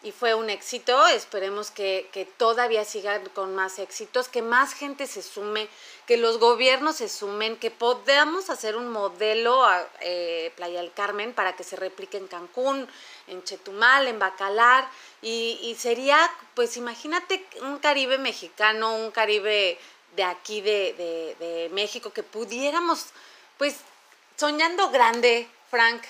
y 0.04 0.12
fue 0.12 0.34
un 0.34 0.50
éxito. 0.50 1.08
Esperemos 1.08 1.72
que, 1.72 2.28
todavía 2.38 2.86
sigan 2.86 3.28
con 3.30 3.56
más 3.56 3.80
éxitos, 3.80 4.30
que 4.30 4.42
más 4.42 4.74
gente 4.74 5.08
se 5.08 5.22
sume, 5.22 5.68
que 6.06 6.18
los 6.18 6.40
gobiernos 6.40 6.98
se 6.98 7.10
sumen, 7.10 7.58
que 7.58 7.72
podamos 7.72 8.50
hacer 8.50 8.76
un 8.76 8.90
modelo 8.90 9.64
a 9.64 9.88
eh, 10.02 10.52
Playa 10.56 10.82
del 10.82 10.94
Carmen 10.94 11.34
para 11.34 11.56
que 11.56 11.64
se 11.64 11.76
replique 11.76 12.18
en 12.18 12.28
Cancún, 12.28 12.88
en 13.28 13.44
Chetumal, 13.44 14.08
en 14.08 14.20
Bacalar. 14.20 14.90
Y, 15.22 15.60
y 15.64 15.76
sería, 15.76 16.20
pues 16.54 16.78
imagínate 16.78 17.46
un 17.62 17.80
Caribe 17.80 18.18
mexicano, 18.18 18.96
un 18.96 19.12
Caribe 19.12 19.78
de 20.18 20.24
aquí 20.24 20.62
de, 20.62 21.70
México, 21.72 22.12
que 22.12 22.24
pudiéramos, 22.24 23.08
pues, 23.58 23.78
soñando 24.36 24.90
grande, 24.90 25.48
Frank, 25.70 26.02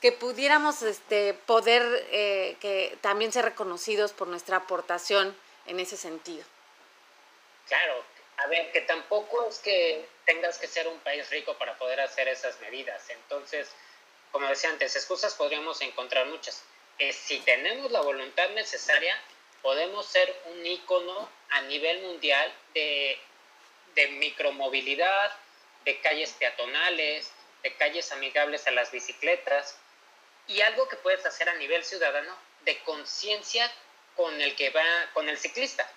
que 0.00 0.12
pudiéramos 0.12 0.82
este, 0.82 1.34
poder 1.34 1.82
eh, 2.10 2.56
que 2.60 2.96
también 3.00 3.32
ser 3.32 3.44
reconocidos 3.44 4.12
por 4.12 4.28
nuestra 4.28 4.58
aportación 4.58 5.36
en 5.66 5.80
ese 5.80 5.96
sentido. 5.96 6.44
Claro, 7.68 8.02
a 8.38 8.46
ver, 8.48 8.72
que 8.72 8.80
tampoco 8.82 9.48
es 9.48 9.58
que 9.58 10.08
tengas 10.24 10.58
que 10.58 10.66
ser 10.66 10.88
un 10.88 10.98
país 11.00 11.28
rico 11.30 11.56
para 11.58 11.76
poder 11.76 12.00
hacer 12.00 12.28
esas 12.28 12.58
medidas. 12.60 13.08
Entonces, 13.10 13.70
como 14.32 14.48
decía 14.48 14.70
antes, 14.70 14.96
excusas 14.96 15.34
podríamos 15.34 15.80
encontrar 15.82 16.26
muchas. 16.26 16.62
Eh, 16.98 17.12
si 17.12 17.38
tenemos 17.40 17.90
la 17.90 18.00
voluntad 18.00 18.48
necesaria, 18.50 19.16
podemos 19.62 20.06
ser 20.06 20.34
un 20.46 20.64
ícono 20.64 21.28
a 21.50 21.60
nivel 21.62 22.02
mundial 22.02 22.52
de 22.74 23.18
de 23.94 24.08
micromovilidad, 24.08 25.32
de 25.84 26.00
calles 26.00 26.32
peatonales, 26.32 27.30
de 27.62 27.74
calles 27.74 28.12
amigables 28.12 28.66
a 28.66 28.70
las 28.70 28.90
bicicletas 28.90 29.78
y 30.50 30.60
algo 30.60 30.88
que 30.88 30.96
puedes 30.96 31.24
hacer 31.26 31.48
a 31.48 31.54
nivel 31.54 31.84
ciudadano 31.84 32.36
de 32.62 32.78
conciencia 32.80 33.70
con 34.16 34.40
el 34.40 34.54
que 34.56 34.70
va, 34.70 34.84
con 35.14 35.28
el 35.28 35.38
ciclista. 35.38 35.90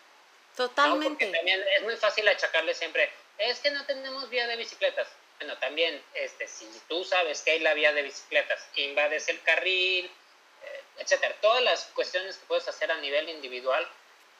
Totalmente. 0.55 1.25
Porque 1.25 1.37
también 1.37 1.63
es 1.77 1.83
muy 1.83 1.95
fácil 1.97 2.27
achacarle 2.27 2.73
siempre, 2.73 3.11
es 3.37 3.59
que 3.59 3.71
no 3.71 3.85
tenemos 3.85 4.29
vía 4.29 4.47
de 4.47 4.55
bicicletas. 4.55 5.07
Bueno, 5.39 5.57
también, 5.57 6.01
este, 6.13 6.47
si 6.47 6.67
tú 6.87 7.03
sabes 7.03 7.41
que 7.41 7.51
hay 7.51 7.59
la 7.59 7.73
vía 7.73 7.91
de 7.91 8.03
bicicletas, 8.03 8.65
invades 8.75 9.27
el 9.29 9.41
carril, 9.41 10.05
eh, 10.05 10.83
etcétera. 10.99 11.35
Todas 11.41 11.63
las 11.63 11.85
cuestiones 11.95 12.37
que 12.37 12.45
puedes 12.45 12.67
hacer 12.67 12.91
a 12.91 12.97
nivel 12.97 13.27
individual 13.29 13.85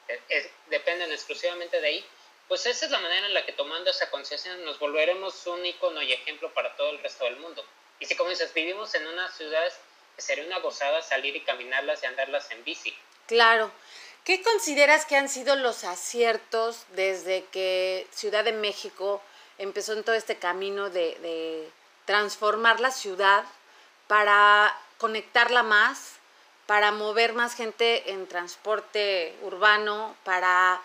eh, 0.08 0.50
dependen 0.68 1.12
exclusivamente 1.12 1.80
de 1.80 1.88
ahí 1.88 2.06
pues 2.48 2.66
esa 2.66 2.84
es 2.84 2.90
la 2.90 3.00
manera 3.00 3.26
en 3.26 3.34
la 3.34 3.44
que 3.46 3.52
tomando 3.52 3.90
esa 3.90 4.10
conciencia 4.10 4.54
nos 4.56 4.78
volveremos 4.78 5.46
un 5.46 5.64
icono 5.64 6.02
y 6.02 6.12
ejemplo 6.12 6.52
para 6.52 6.76
todo 6.76 6.90
el 6.90 7.02
resto 7.02 7.24
del 7.24 7.36
mundo. 7.36 7.64
Y 8.00 8.06
si 8.06 8.16
como 8.16 8.30
dices, 8.30 8.52
vivimos 8.52 8.94
en 8.94 9.06
unas 9.06 9.34
ciudades 9.34 9.78
sería 10.16 10.44
una 10.44 10.60
gozada 10.60 11.02
salir 11.02 11.34
y 11.36 11.40
caminarlas 11.40 12.02
y 12.02 12.06
andarlas 12.06 12.50
en 12.50 12.64
bici. 12.64 12.96
Claro. 13.26 13.70
¿Qué 14.24 14.42
consideras 14.42 15.04
que 15.04 15.16
han 15.16 15.28
sido 15.28 15.54
los 15.56 15.84
aciertos 15.84 16.86
desde 16.90 17.44
que 17.52 18.06
Ciudad 18.10 18.44
de 18.44 18.52
México 18.52 19.22
empezó 19.58 19.92
en 19.92 20.02
todo 20.02 20.14
este 20.14 20.36
camino 20.36 20.88
de, 20.88 21.18
de 21.20 21.70
transformar 22.06 22.80
la 22.80 22.90
ciudad 22.90 23.44
para 24.06 24.74
conectarla 24.98 25.62
más, 25.62 26.14
para 26.66 26.92
mover 26.92 27.34
más 27.34 27.54
gente 27.54 28.10
en 28.12 28.26
transporte 28.26 29.36
urbano, 29.42 30.16
para 30.24 30.80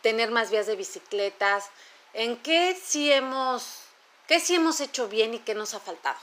tener 0.00 0.30
más 0.30 0.50
vías 0.50 0.66
de 0.66 0.76
bicicletas. 0.76 1.70
¿En 2.12 2.36
qué 2.38 2.76
sí 2.82 3.12
hemos, 3.12 3.84
qué 4.26 4.40
sí 4.40 4.56
hemos 4.56 4.80
hecho 4.80 5.08
bien 5.08 5.34
y 5.34 5.38
qué 5.38 5.54
nos 5.54 5.74
ha 5.74 5.80
faltado? 5.80 6.18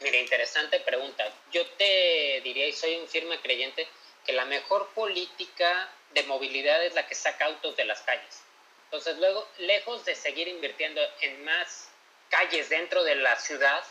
Mira, 0.00 0.16
interesante 0.18 0.80
pregunta. 0.80 1.30
Yo 1.52 1.66
te 1.72 2.40
diría, 2.42 2.66
y 2.66 2.72
soy 2.72 2.96
un 2.96 3.08
firme 3.08 3.40
creyente, 3.40 3.88
que 4.24 4.32
la 4.32 4.44
mejor 4.44 4.88
política 4.94 5.88
de 6.10 6.22
movilidad 6.24 6.84
es 6.84 6.94
la 6.94 7.06
que 7.06 7.14
saca 7.14 7.46
autos 7.46 7.76
de 7.76 7.84
las 7.84 8.02
calles. 8.02 8.42
Entonces, 8.84 9.18
luego, 9.18 9.46
lejos 9.58 10.04
de 10.04 10.14
seguir 10.14 10.48
invirtiendo 10.48 11.00
en 11.20 11.44
más 11.44 11.90
calles 12.28 12.68
dentro 12.68 13.02
de 13.02 13.16
la 13.16 13.36
ciudad, 13.36 13.82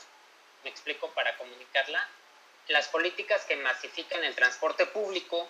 me 0.64 0.70
explico 0.70 1.10
para 1.12 1.38
comunicarla, 1.38 2.08
las 2.68 2.88
políticas 2.88 3.46
que 3.46 3.56
masifican 3.56 4.24
el 4.24 4.36
transporte 4.36 4.86
público, 4.88 5.48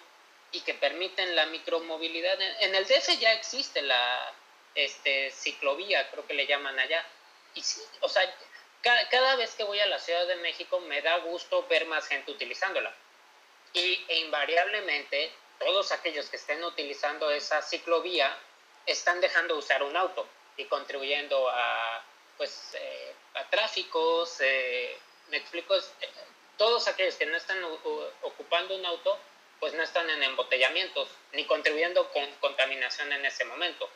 y 0.52 0.62
que 0.62 0.74
permiten 0.74 1.36
la 1.36 1.46
micromovilidad. 1.48 2.40
En 2.62 2.76
el 2.76 2.86
DF 2.86 3.20
ya 3.20 3.34
existe 3.34 3.82
la 3.82 4.34
este, 4.76 5.32
ciclovía, 5.32 6.10
creo 6.10 6.26
que 6.26 6.34
le 6.34 6.48
llaman 6.48 6.78
allá. 6.80 7.06
Y 7.54 7.62
sí, 7.62 7.82
o 8.02 8.10
sea, 8.10 8.24
cada, 8.82 9.36
vez 9.36 9.54
que 9.56 9.64
voy 9.64 9.80
a 9.80 9.86
la 9.88 10.00
Ciudad 10.00 10.28
de 10.28 10.36
México 10.38 10.80
me 10.82 11.02
da 11.02 11.18
gusto 11.20 11.66
ver 11.68 11.86
más 11.86 12.08
gente 12.08 12.32
utilizándola. 12.32 12.94
Y 13.74 14.06
e 14.08 14.20
invariablemente 14.20 15.32
todos 15.60 15.92
aquellos 15.92 16.30
que 16.30 16.38
estén 16.38 16.64
utilizando 16.64 17.30
esa 17.32 17.62
ciclovía 17.62 18.38
están 18.86 19.20
dejando 19.22 19.56
de 19.56 19.60
usar 19.60 19.84
un 19.84 19.96
auto 19.98 20.28
y 20.56 20.66
contribuyendo 20.66 21.50
a, 21.50 22.04
pues, 22.38 22.76
eh, 22.76 23.14
a 23.36 23.50
tráficos, 23.50 24.38
eh, 24.40 24.98
me 25.30 25.38
explico, 25.38 25.76
eh, 25.76 26.10
todos 26.58 26.88
aquellos 26.88 27.16
que 27.16 27.26
no 27.26 27.38
están 27.38 27.64
ocupando 28.22 28.76
un 28.76 28.86
auto 28.86 29.20
pues 29.60 29.74
no 29.74 29.84
están 29.84 30.10
en 30.10 30.24
embotellamientos 30.24 31.10
ni 31.34 31.46
contribuyendo 31.46 32.10
con 32.12 32.26
contaminación 32.40 33.12
en 33.12 33.26
ese 33.26 33.46
momento. 33.46 33.90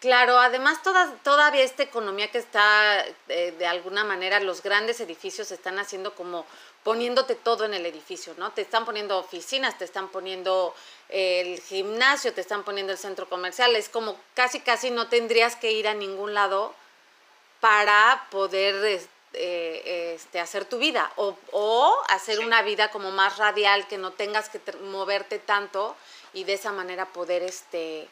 Claro, 0.00 0.38
además 0.38 0.80
toda, 0.84 1.12
todavía 1.24 1.64
esta 1.64 1.82
economía 1.82 2.30
que 2.30 2.38
está 2.38 3.04
eh, 3.28 3.52
de 3.58 3.66
alguna 3.66 4.04
manera, 4.04 4.38
los 4.38 4.62
grandes 4.62 5.00
edificios 5.00 5.50
están 5.50 5.80
haciendo 5.80 6.14
como 6.14 6.46
poniéndote 6.84 7.34
todo 7.34 7.64
en 7.64 7.74
el 7.74 7.84
edificio, 7.84 8.32
¿no? 8.38 8.52
Te 8.52 8.62
están 8.62 8.84
poniendo 8.84 9.18
oficinas, 9.18 9.76
te 9.76 9.84
están 9.84 10.08
poniendo 10.08 10.72
el 11.08 11.60
gimnasio, 11.60 12.32
te 12.32 12.42
están 12.42 12.62
poniendo 12.62 12.92
el 12.92 12.98
centro 12.98 13.28
comercial, 13.28 13.74
es 13.74 13.88
como 13.88 14.16
casi 14.34 14.60
casi 14.60 14.90
no 14.92 15.08
tendrías 15.08 15.56
que 15.56 15.72
ir 15.72 15.88
a 15.88 15.94
ningún 15.94 16.32
lado 16.32 16.74
para 17.58 18.28
poder 18.30 19.00
eh, 19.32 20.14
este, 20.14 20.38
hacer 20.38 20.64
tu 20.64 20.78
vida 20.78 21.10
o, 21.16 21.36
o 21.50 21.98
hacer 22.08 22.38
una 22.38 22.62
vida 22.62 22.92
como 22.92 23.10
más 23.10 23.36
radial, 23.36 23.88
que 23.88 23.98
no 23.98 24.12
tengas 24.12 24.48
que 24.48 24.60
moverte 24.84 25.40
tanto 25.40 25.96
y 26.32 26.44
de 26.44 26.52
esa 26.52 26.70
manera 26.70 27.06
poder 27.06 27.42
este, 27.42 28.08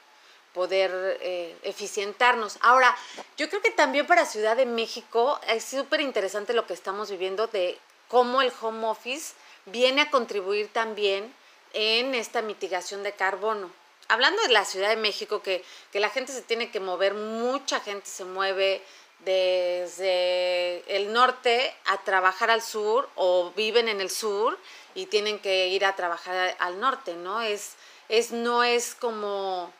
poder 0.57 1.19
eh, 1.21 1.55
eficientarnos. 1.65 2.57
Ahora, 2.63 2.97
yo 3.37 3.51
creo 3.51 3.61
que 3.61 3.71
también 3.71 4.07
para 4.07 4.25
Ciudad 4.25 4.57
de 4.57 4.65
México 4.65 5.39
es 5.47 5.63
súper 5.63 6.01
interesante 6.01 6.55
lo 6.55 6.67
que 6.67 6.73
estamos 6.73 7.11
viviendo 7.11 7.47
de 7.47 7.79
cómo 8.09 8.41
el 8.41 8.51
home 8.63 8.87
office 8.87 9.35
viene 9.67 10.01
a 10.01 10.11
contribuir 10.11 10.73
también 10.73 11.31
en 11.75 12.15
esta 12.15 12.41
mitigación 12.41 13.03
de 13.03 13.13
carbono. 13.13 13.71
Hablando 14.09 14.41
de 14.43 14.49
la 14.49 14.65
Ciudad 14.65 14.89
de 14.89 14.97
México, 14.97 15.43
que, 15.43 15.63
que 15.93 16.01
la 16.01 16.09
gente 16.09 16.33
se 16.33 16.41
tiene 16.41 16.71
que 16.71 16.81
mover, 16.81 17.13
mucha 17.13 17.81
gente 17.81 18.07
se 18.07 18.25
mueve 18.25 18.83
desde 19.19 20.85
el 20.97 21.13
norte 21.13 21.75
a 21.85 21.99
trabajar 21.99 22.51
al 22.51 22.63
sur 22.63 23.11
o 23.15 23.53
viven 23.55 23.89
en 23.89 24.01
el 24.01 24.09
sur 24.09 24.59
y 24.95 25.07
tienen 25.07 25.39
que 25.39 25.69
ir 25.69 25.85
a 25.85 25.97
trabajar 25.97 26.57
al 26.59 26.81
norte, 26.81 27.15
¿no? 27.15 27.43
Es, 27.43 27.75
es, 28.09 28.31
no 28.31 28.63
es 28.63 28.95
como, 28.95 29.71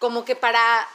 como 0.00 0.24
que 0.24 0.34
para 0.34 0.88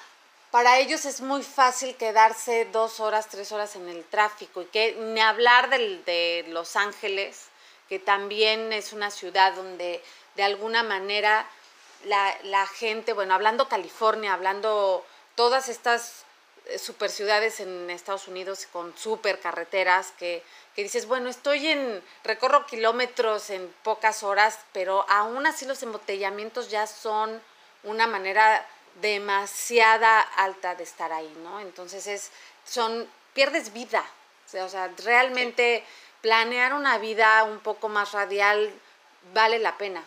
para 0.55 0.79
ellos 0.79 1.03
es 1.03 1.19
muy 1.19 1.43
fácil 1.43 1.97
quedarse 1.97 2.63
dos 2.71 3.01
horas, 3.01 3.27
tres 3.27 3.51
horas 3.51 3.75
en 3.75 3.89
el 3.89 4.05
tráfico 4.05 4.61
y 4.61 4.65
que 4.67 4.95
ni 4.95 5.19
hablar 5.19 5.69
de 5.69 6.45
Los 6.47 6.77
Ángeles, 6.77 7.47
que 7.89 7.99
también 7.99 8.71
es 8.71 8.93
una 8.93 9.11
ciudad 9.11 9.53
donde 9.53 10.01
de 10.37 10.43
alguna 10.43 10.81
manera 10.81 11.45
la, 12.05 12.67
gente, 12.67 13.11
bueno, 13.11 13.33
hablando 13.33 13.67
California, 13.67 14.31
hablando 14.31 15.05
todas 15.35 15.67
estas 15.67 16.23
eh, 16.67 16.79
super 16.79 17.09
ciudades 17.09 17.59
en 17.59 17.89
Estados 17.89 18.29
Unidos 18.29 18.65
con 18.71 18.97
super 18.97 19.41
carreteras 19.41 20.13
que, 20.17 20.41
que 20.73 20.83
dices, 20.83 21.05
bueno, 21.05 21.29
estoy 21.29 21.67
en, 21.67 22.01
recorro 22.23 22.65
kilómetros 22.65 23.49
en 23.49 23.73
pocas 23.83 24.23
horas, 24.23 24.59
pero 24.71 25.05
aún 25.09 25.45
así 25.47 25.65
los 25.65 25.83
embotellamientos 25.83 26.69
ya 26.69 26.87
son 26.87 27.41
una 27.83 28.07
manera 28.07 28.65
demasiada 28.95 30.21
alta 30.21 30.75
de 30.75 30.83
estar 30.83 31.11
ahí, 31.11 31.33
¿no? 31.43 31.59
Entonces 31.59 32.07
es, 32.07 32.31
son, 32.65 33.07
pierdes 33.33 33.73
vida, 33.73 34.05
o 34.53 34.69
sea, 34.69 34.89
realmente 35.03 35.83
planear 36.21 36.73
una 36.73 36.97
vida 36.97 37.43
un 37.43 37.59
poco 37.59 37.89
más 37.89 38.13
radial 38.13 38.71
vale 39.33 39.59
la 39.59 39.77
pena, 39.77 40.03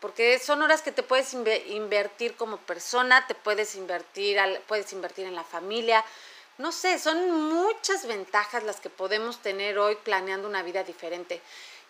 porque 0.00 0.38
son 0.38 0.62
horas 0.62 0.82
que 0.82 0.92
te 0.92 1.02
puedes 1.02 1.34
invertir 1.34 2.36
como 2.36 2.56
persona, 2.58 3.26
te 3.26 3.34
puedes 3.34 3.74
invertir, 3.74 4.38
puedes 4.66 4.92
invertir 4.92 5.26
en 5.26 5.36
la 5.36 5.44
familia, 5.44 6.04
no 6.58 6.70
sé, 6.70 6.98
son 6.98 7.48
muchas 7.48 8.06
ventajas 8.06 8.62
las 8.62 8.80
que 8.80 8.90
podemos 8.90 9.40
tener 9.40 9.78
hoy 9.78 9.96
planeando 9.96 10.48
una 10.48 10.62
vida 10.62 10.84
diferente. 10.84 11.40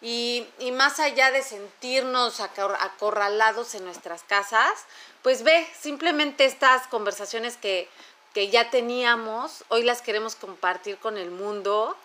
Y, 0.03 0.45
y, 0.59 0.73
más 0.73 0.99
allá 0.99 1.31
de 1.31 1.43
sentirnos 1.43 2.41
acorralados 2.41 3.77
en 3.77 3.85
nuestras 3.85 4.25
casas, 4.25 4.85
pues 5.23 5.45
ve, 5.45 5.67
simplemente 5.81 6.45
estas 6.45 6.89
conversaciones 6.89 7.57
que, 7.57 7.89
ya 8.35 8.71
teníamos, 8.71 9.65
hoy 9.69 9.85
las 9.85 10.03
queremos 10.03 10.35
compartir 10.35 10.99
con 10.99 11.19
el 11.19 11.31
mundo 11.31 11.97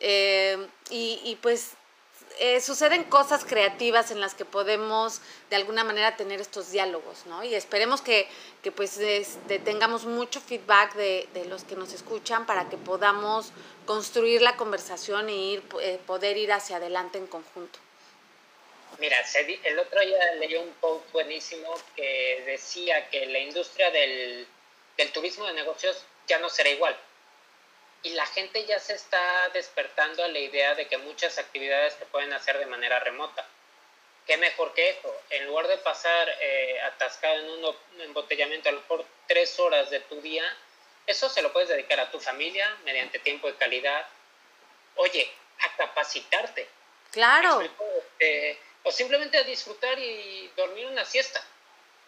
eh, 0.00 0.66
y, 0.90 1.38
pues 1.42 1.72
eh, 2.38 2.60
suceden 2.60 3.04
cosas 3.04 3.44
creativas 3.44 4.10
en 4.10 4.20
las 4.20 4.34
que 4.34 4.44
podemos 4.44 5.20
de 5.50 5.56
alguna 5.56 5.84
manera 5.84 6.16
tener 6.16 6.40
estos 6.40 6.70
diálogos, 6.72 7.26
¿no? 7.26 7.44
Y 7.44 7.54
esperemos 7.54 8.02
que, 8.02 8.28
pues 8.74 8.98
este, 8.98 9.58
tengamos 9.58 10.04
mucho 10.04 10.40
feedback 10.40 10.94
de, 10.94 11.44
los 11.48 11.64
que 11.64 11.76
nos 11.76 11.92
escuchan 11.92 12.46
para 12.46 12.68
que 12.68 12.76
podamos 12.76 13.52
construir 13.86 14.42
la 14.42 14.56
conversación 14.56 15.28
e 15.28 15.34
ir, 15.34 15.62
eh, 15.80 15.98
poder 16.06 16.36
ir 16.36 16.52
hacia 16.52 16.76
adelante 16.76 17.18
en 17.18 17.26
conjunto. 17.26 17.78
Mira, 18.98 19.16
el 19.64 19.78
otro 19.78 20.00
día 20.00 20.34
leí 20.38 20.54
un 20.56 20.72
post 20.80 21.10
buenísimo 21.12 21.74
que 21.96 22.42
decía 22.46 23.08
que 23.10 23.26
la 23.26 23.40
industria 23.40 23.90
del, 23.90 24.46
turismo 25.12 25.46
de 25.46 25.54
negocios 25.54 26.04
ya 26.26 26.38
no 26.38 26.48
será 26.48 26.70
igual. 26.70 26.96
Y 28.04 28.10
la 28.10 28.26
gente 28.26 28.64
ya 28.64 28.78
se 28.78 28.94
está 28.94 29.48
despertando 29.52 30.22
a 30.22 30.28
la 30.28 30.38
idea 30.38 30.74
de 30.76 30.86
que 30.86 30.98
muchas 30.98 31.38
actividades 31.38 31.94
se 31.94 32.06
pueden 32.06 32.32
hacer 32.32 32.58
de 32.58 32.66
manera 32.66 33.00
remota. 33.00 33.44
¿Qué 34.26 34.36
mejor 34.36 34.72
que 34.74 34.90
eso? 34.90 35.14
En 35.30 35.46
lugar 35.46 35.66
de 35.66 35.78
pasar 35.78 36.28
eh, 36.40 36.80
atascado 36.82 37.40
en 37.40 37.50
un 37.50 38.00
embotellamiento 38.00 38.68
a 38.68 38.72
lo 38.72 38.80
mejor 38.80 39.04
tres 39.26 39.58
horas 39.58 39.90
de 39.90 40.00
tu 40.00 40.20
día, 40.20 40.44
eso 41.06 41.28
se 41.28 41.42
lo 41.42 41.52
puedes 41.52 41.68
dedicar 41.68 41.98
a 41.98 42.10
tu 42.10 42.20
familia 42.20 42.76
mediante 42.84 43.18
tiempo 43.18 43.48
de 43.48 43.56
calidad. 43.56 44.06
Oye, 44.96 45.30
a 45.60 45.76
capacitarte. 45.76 46.68
Claro 47.10 47.62
o 48.84 48.92
simplemente 48.92 49.38
a 49.38 49.42
disfrutar 49.42 49.98
y 49.98 50.50
dormir 50.56 50.86
una 50.86 51.04
siesta. 51.04 51.42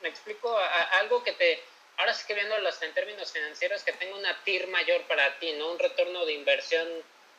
Me 0.02 0.08
explico, 0.08 0.56
algo 1.00 1.24
que 1.24 1.32
te, 1.32 1.64
ahora 1.96 2.14
sí 2.14 2.24
que 2.26 2.34
viéndolo 2.34 2.68
en 2.68 2.94
términos 2.94 3.32
financieros, 3.32 3.82
que 3.82 3.92
tenga 3.92 4.16
una 4.16 4.42
TIR 4.44 4.68
mayor 4.68 5.02
para 5.02 5.38
ti, 5.38 5.52
¿no? 5.52 5.72
Un 5.72 5.78
retorno 5.78 6.24
de 6.24 6.34
inversión 6.34 6.86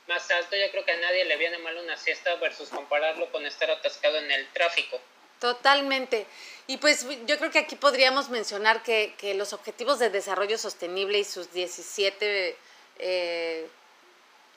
más 0.08 0.30
alto, 0.32 0.56
yo 0.56 0.72
creo 0.72 0.86
que 0.86 0.91
a 0.91 0.98
nadie 0.98 1.26
le 1.26 1.38
viene 1.38 1.58
mal 1.58 1.78
una 1.78 1.98
siesta 1.98 2.36
versus 2.36 2.70
compararlo 2.70 3.30
con 3.32 3.46
estar 3.46 3.70
atascado 3.70 4.17
en 4.17 4.32
el 4.32 4.48
tráfico. 4.54 5.00
Totalmente. 5.39 6.26
Y 6.65 6.78
pues 6.78 7.06
yo 7.26 7.38
creo 7.38 7.52
que 7.52 7.60
aquí 7.60 7.76
podríamos 7.76 8.30
mencionar 8.30 8.82
que, 8.84 9.13
que 9.17 9.34
los 9.34 9.54
objetivos 9.54 10.00
de 10.00 10.10
desarrollo 10.10 10.58
sostenible 10.58 11.20
y 11.20 11.24
sus 11.24 11.52
17 11.54 12.58
eh, 13.00 13.67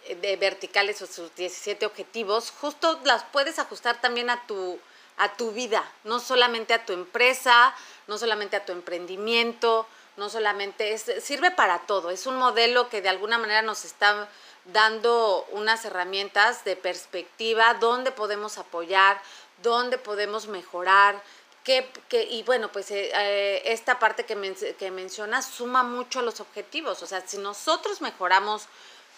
de 0.09 0.37
verticales 0.37 1.03
o 1.03 1.07
sus 1.07 1.35
17 1.35 1.85
objetivos, 1.85 2.51
justo 2.51 3.01
las 3.05 3.25
puedes 3.25 3.59
ajustar 3.59 4.01
también 4.01 4.31
a 4.31 4.47
tu, 4.47 4.81
a 5.21 5.35
tu 5.35 5.53
vida, 5.53 5.85
no 6.05 6.19
solamente 6.19 6.73
a 6.73 6.85
tu 6.87 6.93
empresa, 6.95 7.75
no 8.07 8.17
solamente 8.17 8.57
a 8.57 8.65
tu 8.65 8.73
emprendimiento, 8.73 9.87
no 10.17 10.31
solamente 10.31 10.97
sirve 10.99 11.51
para 11.51 11.81
todo, 11.81 12.11
es 12.11 12.27
un 12.27 12.37
modelo 12.37 12.89
que 12.89 13.03
de 13.03 13.11
alguna 13.11 13.39
manera 13.39 13.63
nos 13.63 13.85
está 13.85 14.29
dando 14.65 15.47
unas 15.53 15.85
herramientas 15.85 16.65
de 16.65 16.75
perspectiva, 16.75 17.75
donde 17.75 18.13
podemos 18.13 18.57
apoyar, 18.57 19.21
donde 19.63 19.99
podemos 19.99 20.47
mejorar, 20.49 21.23
que, 21.65 21.87
y 22.31 22.43
bueno, 22.43 22.73
pues 22.73 22.91
eh, 22.91 23.11
eh, 23.15 23.63
esta 23.67 23.99
parte 23.99 24.25
que, 24.25 24.75
que 24.79 24.91
mencionas 24.91 25.47
suma 25.47 25.83
mucho 25.83 26.19
a 26.19 26.23
los 26.23 26.41
objetivos. 26.41 27.03
O 27.03 27.07
sea, 27.07 27.21
si 27.27 27.39
nosotros 27.39 28.01
mejoramos 28.01 28.67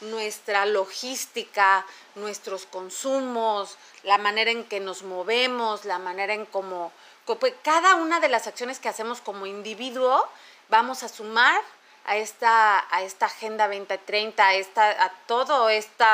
nuestra 0.03 0.67
logística, 0.67 1.87
nuestros 2.15 2.67
consumos, 2.67 3.77
la 4.03 4.19
manera 4.19 4.51
en 4.51 4.65
que 4.65 4.81
nos 4.81 5.03
movemos, 5.03 5.85
la 5.85 5.99
manera 5.99 6.35
en 6.35 6.47
cómo, 6.47 6.93
pues, 7.25 7.55
cada 7.63 7.95
una 7.97 8.21
de 8.21 8.29
las 8.29 8.47
acciones 8.47 8.79
que 8.79 8.89
hacemos 8.89 9.21
como 9.21 9.47
individuo, 9.47 10.29
vamos 10.69 11.03
a 11.03 11.09
sumar 11.09 11.61
a 12.05 12.17
esta, 12.17 12.87
a 12.95 13.03
esta 13.03 13.27
Agenda 13.27 13.69
2030, 13.69 14.47
a, 14.47 14.55
esta, 14.55 15.05
a 15.05 15.11
todo 15.27 15.69
este 15.69 16.05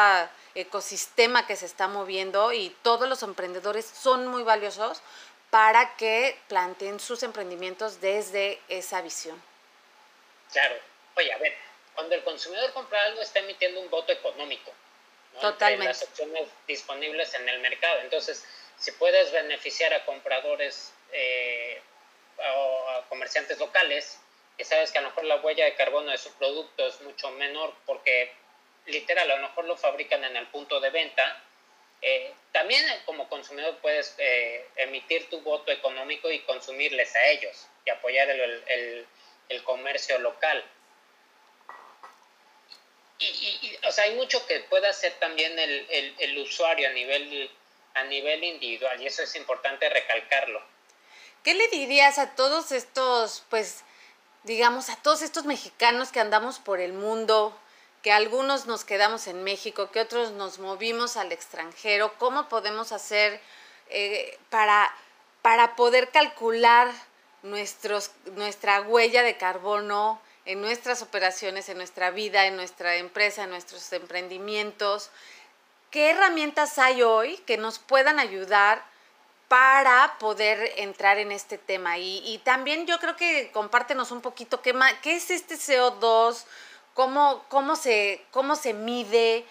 ecosistema 0.54 1.46
que 1.46 1.56
se 1.56 1.66
está 1.66 1.88
moviendo 1.88 2.52
y 2.52 2.74
todos 2.82 3.08
los 3.08 3.22
emprendedores 3.22 3.86
son 3.86 4.26
muy 4.26 4.42
valiosos 4.42 5.02
para 5.50 5.96
que 5.96 6.38
planteen 6.48 7.00
sus 7.00 7.22
emprendimientos 7.22 8.00
desde 8.00 8.60
esa 8.68 9.00
visión. 9.00 9.40
Claro. 10.52 10.74
Oye, 11.16 11.32
a 11.32 11.38
ver, 11.38 11.56
cuando 11.98 12.14
el 12.14 12.22
consumidor 12.22 12.72
compra 12.74 13.02
algo 13.06 13.20
está 13.20 13.40
emitiendo 13.40 13.80
un 13.80 13.90
voto 13.90 14.12
económico. 14.12 14.72
Totalmente. 15.40 15.84
las 15.84 16.04
opciones 16.04 16.48
disponibles 16.68 17.34
en 17.34 17.48
el 17.48 17.58
mercado. 17.58 18.02
Entonces, 18.02 18.46
si 18.78 18.92
puedes 18.92 19.32
beneficiar 19.32 19.92
a 19.92 20.04
compradores 20.04 20.92
eh, 21.10 21.82
o 22.38 22.88
a 22.90 23.08
comerciantes 23.08 23.58
locales, 23.58 24.20
que 24.56 24.64
sabes 24.64 24.92
que 24.92 24.98
a 24.98 25.00
lo 25.00 25.08
mejor 25.08 25.24
la 25.24 25.40
huella 25.40 25.64
de 25.64 25.74
carbono 25.74 26.12
de 26.12 26.18
su 26.18 26.32
producto 26.34 26.86
es 26.86 27.00
mucho 27.00 27.32
menor 27.32 27.74
porque 27.84 28.32
literal 28.86 29.28
a 29.32 29.34
lo 29.34 29.48
mejor 29.48 29.64
lo 29.64 29.76
fabrican 29.76 30.22
en 30.22 30.36
el 30.36 30.46
punto 30.46 30.78
de 30.78 30.90
venta, 30.90 31.42
eh, 32.00 32.32
también 32.52 32.84
como 33.06 33.28
consumidor 33.28 33.76
puedes 33.78 34.14
eh, 34.18 34.64
emitir 34.76 35.28
tu 35.30 35.40
voto 35.40 35.72
económico 35.72 36.30
y 36.30 36.38
consumirles 36.42 37.16
a 37.16 37.26
ellos 37.26 37.66
y 37.84 37.90
apoyar 37.90 38.30
el, 38.30 39.04
el 39.48 39.64
comercio 39.64 40.16
local 40.20 40.64
y, 43.18 43.76
o 43.86 43.92
sea, 43.92 44.04
hay 44.04 44.14
mucho 44.14 44.46
que 44.46 44.60
puede 44.60 44.88
hacer 44.88 45.12
también 45.18 45.58
el, 45.58 46.14
el, 46.18 46.38
usuario 46.38 46.88
a 46.88 46.92
nivel, 46.92 47.50
a 47.94 48.04
nivel 48.04 48.44
individual 48.44 49.00
y 49.02 49.06
eso 49.06 49.22
es 49.22 49.34
importante 49.34 49.88
recalcarlo. 49.88 50.62
¿Qué 51.42 51.54
le 51.54 51.68
dirías 51.68 52.18
a 52.18 52.34
todos 52.34 52.72
estos, 52.72 53.44
pues, 53.50 53.82
digamos, 54.44 54.88
a 54.88 54.96
todos 54.96 55.22
estos 55.22 55.46
mexicanos 55.46 56.12
que 56.12 56.20
andamos 56.20 56.58
por 56.58 56.80
el 56.80 56.92
mundo, 56.92 57.58
que 58.02 58.12
algunos 58.12 58.66
nos 58.66 58.84
quedamos 58.84 59.26
en 59.26 59.42
México, 59.42 59.90
que 59.90 60.00
otros 60.00 60.30
nos 60.32 60.58
movimos 60.58 61.16
al 61.16 61.32
extranjero, 61.32 62.14
cómo 62.18 62.48
podemos 62.48 62.92
hacer 62.92 63.40
eh, 63.88 64.38
para, 64.50 64.94
para 65.42 65.74
poder 65.74 66.10
calcular 66.10 66.92
nuestros, 67.42 68.12
nuestra 68.36 68.82
huella 68.82 69.22
de 69.22 69.36
carbono 69.36 70.20
en 70.48 70.62
nuestras 70.62 71.02
operaciones, 71.02 71.68
en 71.68 71.76
nuestra 71.76 72.10
vida, 72.10 72.46
en 72.46 72.56
nuestra 72.56 72.96
empresa, 72.96 73.44
en 73.44 73.50
nuestros 73.50 73.92
emprendimientos. 73.92 75.10
¿Qué 75.90 76.08
herramientas 76.08 76.78
hay 76.78 77.02
hoy 77.02 77.36
que 77.46 77.58
nos 77.58 77.78
puedan 77.78 78.18
ayudar 78.18 78.82
para 79.48 80.16
poder 80.18 80.72
entrar 80.76 81.18
en 81.18 81.32
este 81.32 81.58
tema? 81.58 81.98
Y, 81.98 82.40
también 82.44 82.86
yo 82.86 82.98
creo 82.98 83.14
que 83.14 83.50
compártenos 83.52 84.10
un 84.10 84.22
poquito 84.22 84.62
qué, 84.62 84.74
es 85.04 85.30
este 85.30 85.56
CO2, 85.56 86.44
cómo, 86.94 87.44
cómo, 87.50 87.76
se, 87.76 88.24
cómo 88.30 88.56
se 88.56 88.72
mide. 88.72 89.44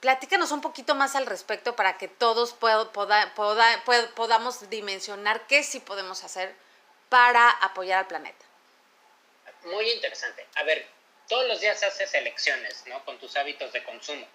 Platícanos 0.00 0.52
un 0.52 0.62
poquito 0.62 0.94
más 0.94 1.16
al 1.16 1.26
respecto 1.26 1.76
para 1.76 1.98
que 1.98 2.08
todos 2.08 2.56
podamos 4.14 4.70
dimensionar 4.70 5.46
qué 5.46 5.62
sí 5.62 5.80
podemos 5.80 6.24
hacer 6.24 6.56
para 7.10 7.50
apoyar 7.50 7.98
al 7.98 8.06
planeta 8.06 8.43
muy 9.66 9.90
interesante. 9.90 10.46
A 10.56 10.62
ver, 10.64 10.86
todos 11.28 11.46
los 11.48 11.60
días 11.60 11.82
haces 11.82 12.12
elecciones, 12.14 12.84
¿no? 12.86 13.04
Con 13.04 13.18
tus 13.18 13.36
hábitos 13.36 13.72
de 13.72 13.82
consumo. 13.84 14.26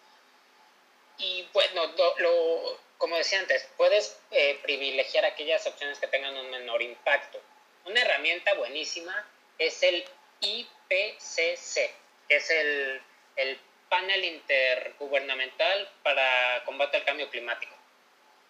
Y 1.17 1.47
bueno, 1.53 1.93
lo, 2.17 2.79
como 2.97 3.17
decía 3.17 3.39
antes, 3.39 3.67
puedes 3.77 4.17
eh, 4.31 4.59
privilegiar 4.63 5.25
aquellas 5.25 5.65
opciones 5.67 5.99
que 5.99 6.07
tengan 6.07 6.35
un 6.37 6.49
menor 6.49 6.81
impacto. 6.81 7.39
Una 7.85 8.01
herramienta 8.01 8.53
buenísima 8.55 9.27
es 9.57 9.83
el 9.83 10.05
IPCC, 10.41 11.91
que 12.27 12.35
es 12.35 12.49
el, 12.49 13.01
el 13.35 13.59
panel 13.89 14.23
intergubernamental 14.23 15.89
para 16.03 16.63
combate 16.65 16.97
al 16.97 17.05
cambio 17.05 17.29
climático. 17.29 17.75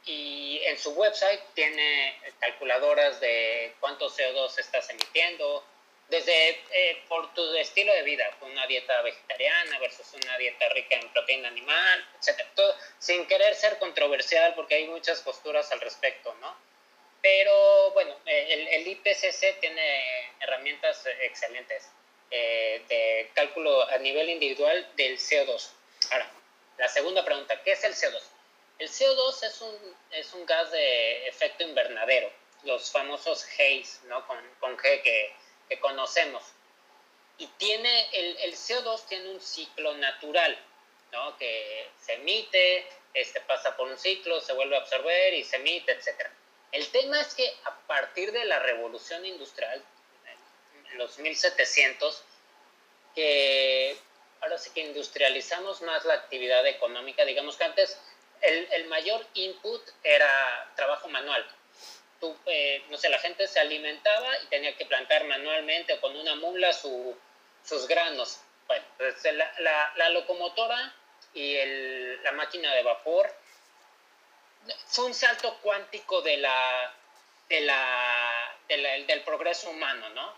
Y 0.05 0.61
en 0.63 0.77
su 0.77 0.91
website 0.91 1.41
tiene 1.55 2.19
calculadoras 2.39 3.19
de 3.19 3.73
cuánto 3.79 4.09
CO2 4.09 4.57
estás 4.59 4.89
emitiendo, 4.89 5.63
desde 6.09 6.49
eh, 6.49 7.03
por 7.07 7.33
tu 7.33 7.53
estilo 7.55 7.93
de 7.93 8.03
vida, 8.03 8.29
una 8.41 8.65
dieta 8.67 9.01
vegetariana 9.01 9.79
versus 9.79 10.13
una 10.13 10.37
dieta 10.37 10.67
rica 10.69 10.95
en 10.95 11.07
proteína 11.09 11.47
animal, 11.47 12.07
etc. 12.15 12.41
Todo, 12.55 12.75
sin 12.97 13.25
querer 13.27 13.55
ser 13.55 13.77
controversial 13.77 14.55
porque 14.55 14.75
hay 14.75 14.87
muchas 14.87 15.21
posturas 15.21 15.71
al 15.71 15.81
respecto, 15.81 16.33
¿no? 16.41 16.55
Pero 17.21 17.91
bueno, 17.91 18.15
eh, 18.25 18.47
el, 18.49 18.67
el 18.67 18.87
IPCC 18.87 19.59
tiene 19.59 20.31
herramientas 20.39 21.05
excelentes 21.21 21.89
eh, 22.31 22.83
de 22.87 23.31
cálculo 23.33 23.89
a 23.89 23.97
nivel 23.97 24.29
individual 24.29 24.87
del 24.95 25.17
CO2. 25.17 25.71
Ahora, 26.11 26.31
la 26.77 26.87
segunda 26.87 27.25
pregunta, 27.25 27.59
¿qué 27.63 27.71
es 27.71 27.83
el 27.83 27.93
CO2? 27.95 28.21
El 28.77 28.87
CO2 28.87 29.43
es 29.43 29.61
un, 29.61 29.95
es 30.11 30.33
un 30.33 30.45
gas 30.45 30.71
de 30.71 31.27
efecto 31.27 31.63
invernadero, 31.63 32.31
los 32.63 32.91
famosos 32.91 33.43
haze, 33.45 34.07
¿no? 34.07 34.25
Con, 34.27 34.37
con 34.59 34.77
G 34.77 35.01
que 35.01 35.33
que 35.69 35.79
conocemos. 35.79 36.43
Y 37.37 37.47
tiene, 37.57 38.09
el, 38.11 38.37
el, 38.39 38.53
CO2 38.53 39.05
tiene 39.07 39.29
un 39.29 39.39
ciclo 39.39 39.95
natural, 39.95 40.57
¿no? 41.13 41.37
Que 41.37 41.89
se 42.01 42.13
emite, 42.13 42.85
este, 43.13 43.39
pasa 43.41 43.77
por 43.77 43.87
un 43.87 43.97
ciclo, 43.97 44.41
se 44.41 44.53
vuelve 44.53 44.75
a 44.75 44.79
absorber 44.79 45.33
y 45.33 45.43
se 45.43 45.55
emite, 45.55 45.93
etc. 45.93 46.27
El 46.71 46.87
tema 46.89 47.21
es 47.21 47.33
que 47.35 47.47
a 47.63 47.77
partir 47.87 48.31
de 48.31 48.45
la 48.45 48.59
revolución 48.59 49.25
industrial, 49.25 49.83
los 50.95 51.17
1700, 51.19 52.23
que 53.15 53.95
ahora 54.41 54.57
sí 54.57 54.71
que 54.71 54.81
industrializamos 54.81 55.81
más 55.81 56.03
la 56.05 56.15
actividad 56.15 56.65
económica, 56.67 57.23
digamos 57.25 57.55
que 57.57 57.63
antes 57.63 57.97
el, 58.41 58.67
el 58.71 58.87
mayor 58.87 59.25
input 59.33 59.81
era 60.03 60.71
trabajo 60.75 61.07
manual, 61.07 61.45
eh, 62.45 62.83
no 62.89 62.97
sé, 62.97 63.09
la 63.09 63.19
gente 63.19 63.47
se 63.47 63.59
alimentaba 63.59 64.37
y 64.43 64.47
tenía 64.47 64.75
que 64.75 64.85
plantar 64.85 65.23
manualmente 65.25 65.93
o 65.93 66.01
con 66.01 66.15
una 66.15 66.35
mula 66.35 66.73
sus 66.73 67.87
granos. 67.87 68.41
Bueno, 68.67 68.85
pues 68.97 69.23
la, 69.33 69.93
la, 69.95 70.09
locomotora 70.09 70.93
y 71.33 71.57
la 72.23 72.31
máquina 72.33 72.73
de 72.75 72.83
vapor 72.83 73.33
fue 74.85 75.05
un 75.05 75.13
salto 75.13 75.57
cuántico 75.61 76.21
de 76.21 76.37
la, 76.37 76.93
de 77.47 77.61
la, 77.61 78.55
del 78.67 79.23
progreso 79.23 79.69
humano, 79.69 80.09
¿no? 80.09 80.33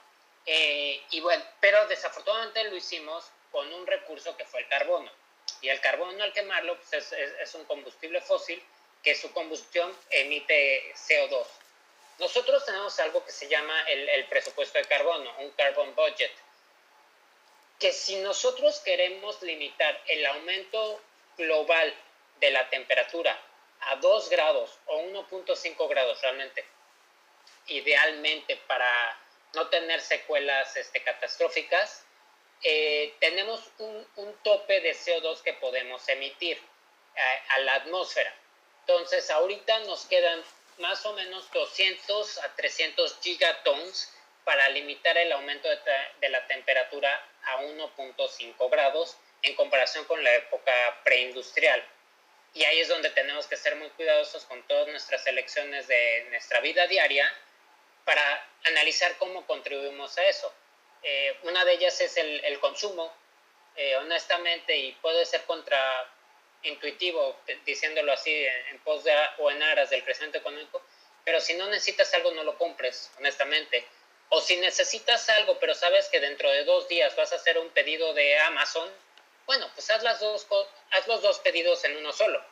Eh, 0.46 1.02
y 1.12 1.20
bueno, 1.20 1.44
pero 1.60 1.86
desafortunadamente 1.88 2.64
lo 2.66 2.76
hicimos 2.76 3.26
con 3.52 3.72
un 3.74 3.86
recurso 3.86 4.36
que 4.38 4.46
fue 4.46 4.62
el 4.62 4.68
carbono. 4.68 5.12
Y 5.62 5.70
el 5.70 5.82
carbono 5.82 6.24
al 6.24 6.34
quemarlo 6.34 6.78
pues 6.78 6.94
es, 6.94 7.12
es 7.12 7.56
un 7.56 7.66
combustible 7.66 8.22
fósil 8.22 8.64
que 9.04 9.16
su 9.16 9.32
combustión 9.34 9.96
emite 10.10 10.94
CO2. 10.96 11.46
Nosotros 12.22 12.64
tenemos 12.66 13.00
algo 13.00 13.26
que 13.26 13.32
se 13.32 13.48
llama 13.48 13.82
el, 13.90 14.26
presupuesto 14.26 14.78
de 14.78 14.86
carbono, 14.86 15.34
un 15.40 15.50
carbon 15.54 15.96
budget, 15.96 16.32
que 17.80 17.92
si 17.92 18.18
nosotros 18.18 18.80
queremos 18.82 19.42
limitar 19.42 20.00
el 20.06 20.24
aumento 20.28 21.02
global 21.36 21.92
de 22.40 22.52
la 22.52 22.70
temperatura 22.70 23.36
a 23.80 23.96
2 23.96 24.30
grados 24.30 24.78
o 24.86 25.02
1.5 25.02 25.90
grados 25.90 26.22
realmente, 26.22 26.64
idealmente 27.66 28.56
para 28.68 29.18
no 29.56 29.68
tener 29.70 30.00
secuelas 30.00 30.78
este, 30.78 31.02
catastróficas, 31.02 32.06
eh, 32.62 33.16
tenemos 33.20 33.68
un, 33.80 34.06
tope 34.44 34.80
de 34.82 34.92
CO2 34.92 35.42
que 35.42 35.54
podemos 35.54 36.08
emitir 36.08 36.58
eh, 37.16 37.22
a 37.50 37.60
la 37.62 37.74
atmósfera. 37.78 38.32
Entonces, 38.82 39.32
ahorita 39.32 39.80
nos 39.80 40.06
quedan 40.06 40.44
más 40.80 41.06
o 41.06 41.14
menos 41.14 41.50
200 41.52 42.38
a 42.40 42.56
300 42.56 43.20
gigatons 43.22 44.12
para 44.44 44.70
limitar 44.70 45.18
el 45.18 45.32
aumento 45.32 45.68
de, 45.70 46.30
la 46.30 46.46
temperatura 46.48 47.24
a 47.44 47.62
1.5 47.62 48.70
grados 48.70 49.18
en 49.42 49.56
comparación 49.56 50.06
con 50.06 50.24
la 50.24 50.34
época 50.36 50.74
preindustrial. 51.04 51.84
Y 52.54 52.64
ahí 52.66 52.80
es 52.82 52.90
donde 52.90 53.10
tenemos 53.12 53.48
que 53.48 53.56
ser 53.56 53.76
muy 53.76 53.90
cuidadosos 53.92 54.46
con 54.46 54.62
todas 54.68 54.88
nuestras 54.88 55.26
elecciones 55.28 55.88
de 55.88 56.28
nuestra 56.30 56.60
vida 56.60 56.86
diaria 56.88 57.32
para 58.04 58.48
analizar 58.66 59.16
cómo 59.18 59.46
contribuimos 59.46 60.18
a 60.18 60.26
eso. 60.26 60.54
Eh, 61.04 61.38
una 61.44 61.64
de 61.66 61.74
ellas 61.74 62.00
es 62.02 62.18
el, 62.18 62.60
consumo, 62.60 63.14
eh, 63.76 63.96
honestamente, 63.98 64.76
y 64.76 64.92
puede 64.94 65.26
ser 65.26 65.44
contra 65.44 65.80
intuitivo, 66.64 67.40
diciéndolo 67.66 68.12
así, 68.12 68.46
en 68.70 68.80
pos 68.80 69.04
de, 69.04 69.14
o 69.40 69.52
en 69.52 69.62
aras 69.64 69.90
del 69.90 70.04
crecimiento 70.04 70.38
económico, 70.38 70.82
pero 71.24 71.40
si 71.40 71.54
no 71.54 71.68
necesitas 71.68 72.14
algo, 72.14 72.32
no 72.32 72.44
lo 72.44 72.58
compres, 72.58 73.12
honestamente. 73.18 73.86
O 74.30 74.42
si 74.42 74.58
necesitas 74.58 75.30
algo, 75.30 75.60
pero 75.60 75.76
sabes 75.76 76.08
que 76.08 76.20
dentro 76.20 76.50
de 76.50 76.64
dos 76.64 76.88
días 76.88 77.16
vas 77.16 77.32
a 77.34 77.36
hacer 77.36 77.58
un 77.58 77.70
pedido 77.70 78.14
de 78.14 78.38
Amazon, 78.40 78.90
bueno, 79.46 79.70
pues 79.74 79.90
haz, 79.92 80.04
las 80.04 80.20
dos, 80.20 80.48
haz 80.92 81.08
los 81.08 81.22
dos 81.22 81.40
pedidos 81.40 81.84
en 81.84 81.98
uno 81.98 82.14
solo. 82.14 82.44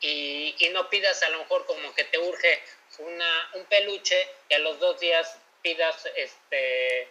Y, 0.00 0.56
y 0.58 0.68
no 0.70 0.90
pidas 0.90 1.22
a 1.22 1.28
lo 1.28 1.38
mejor 1.38 1.64
como 1.66 1.94
que 1.94 2.04
te 2.04 2.18
urge 2.18 2.62
una, 2.98 3.50
un 3.54 3.64
peluche 3.66 4.28
y 4.48 4.54
a 4.54 4.58
los 4.58 4.80
dos 4.80 4.98
días 4.98 5.38
pidas, 5.62 6.06
este, 6.16 7.08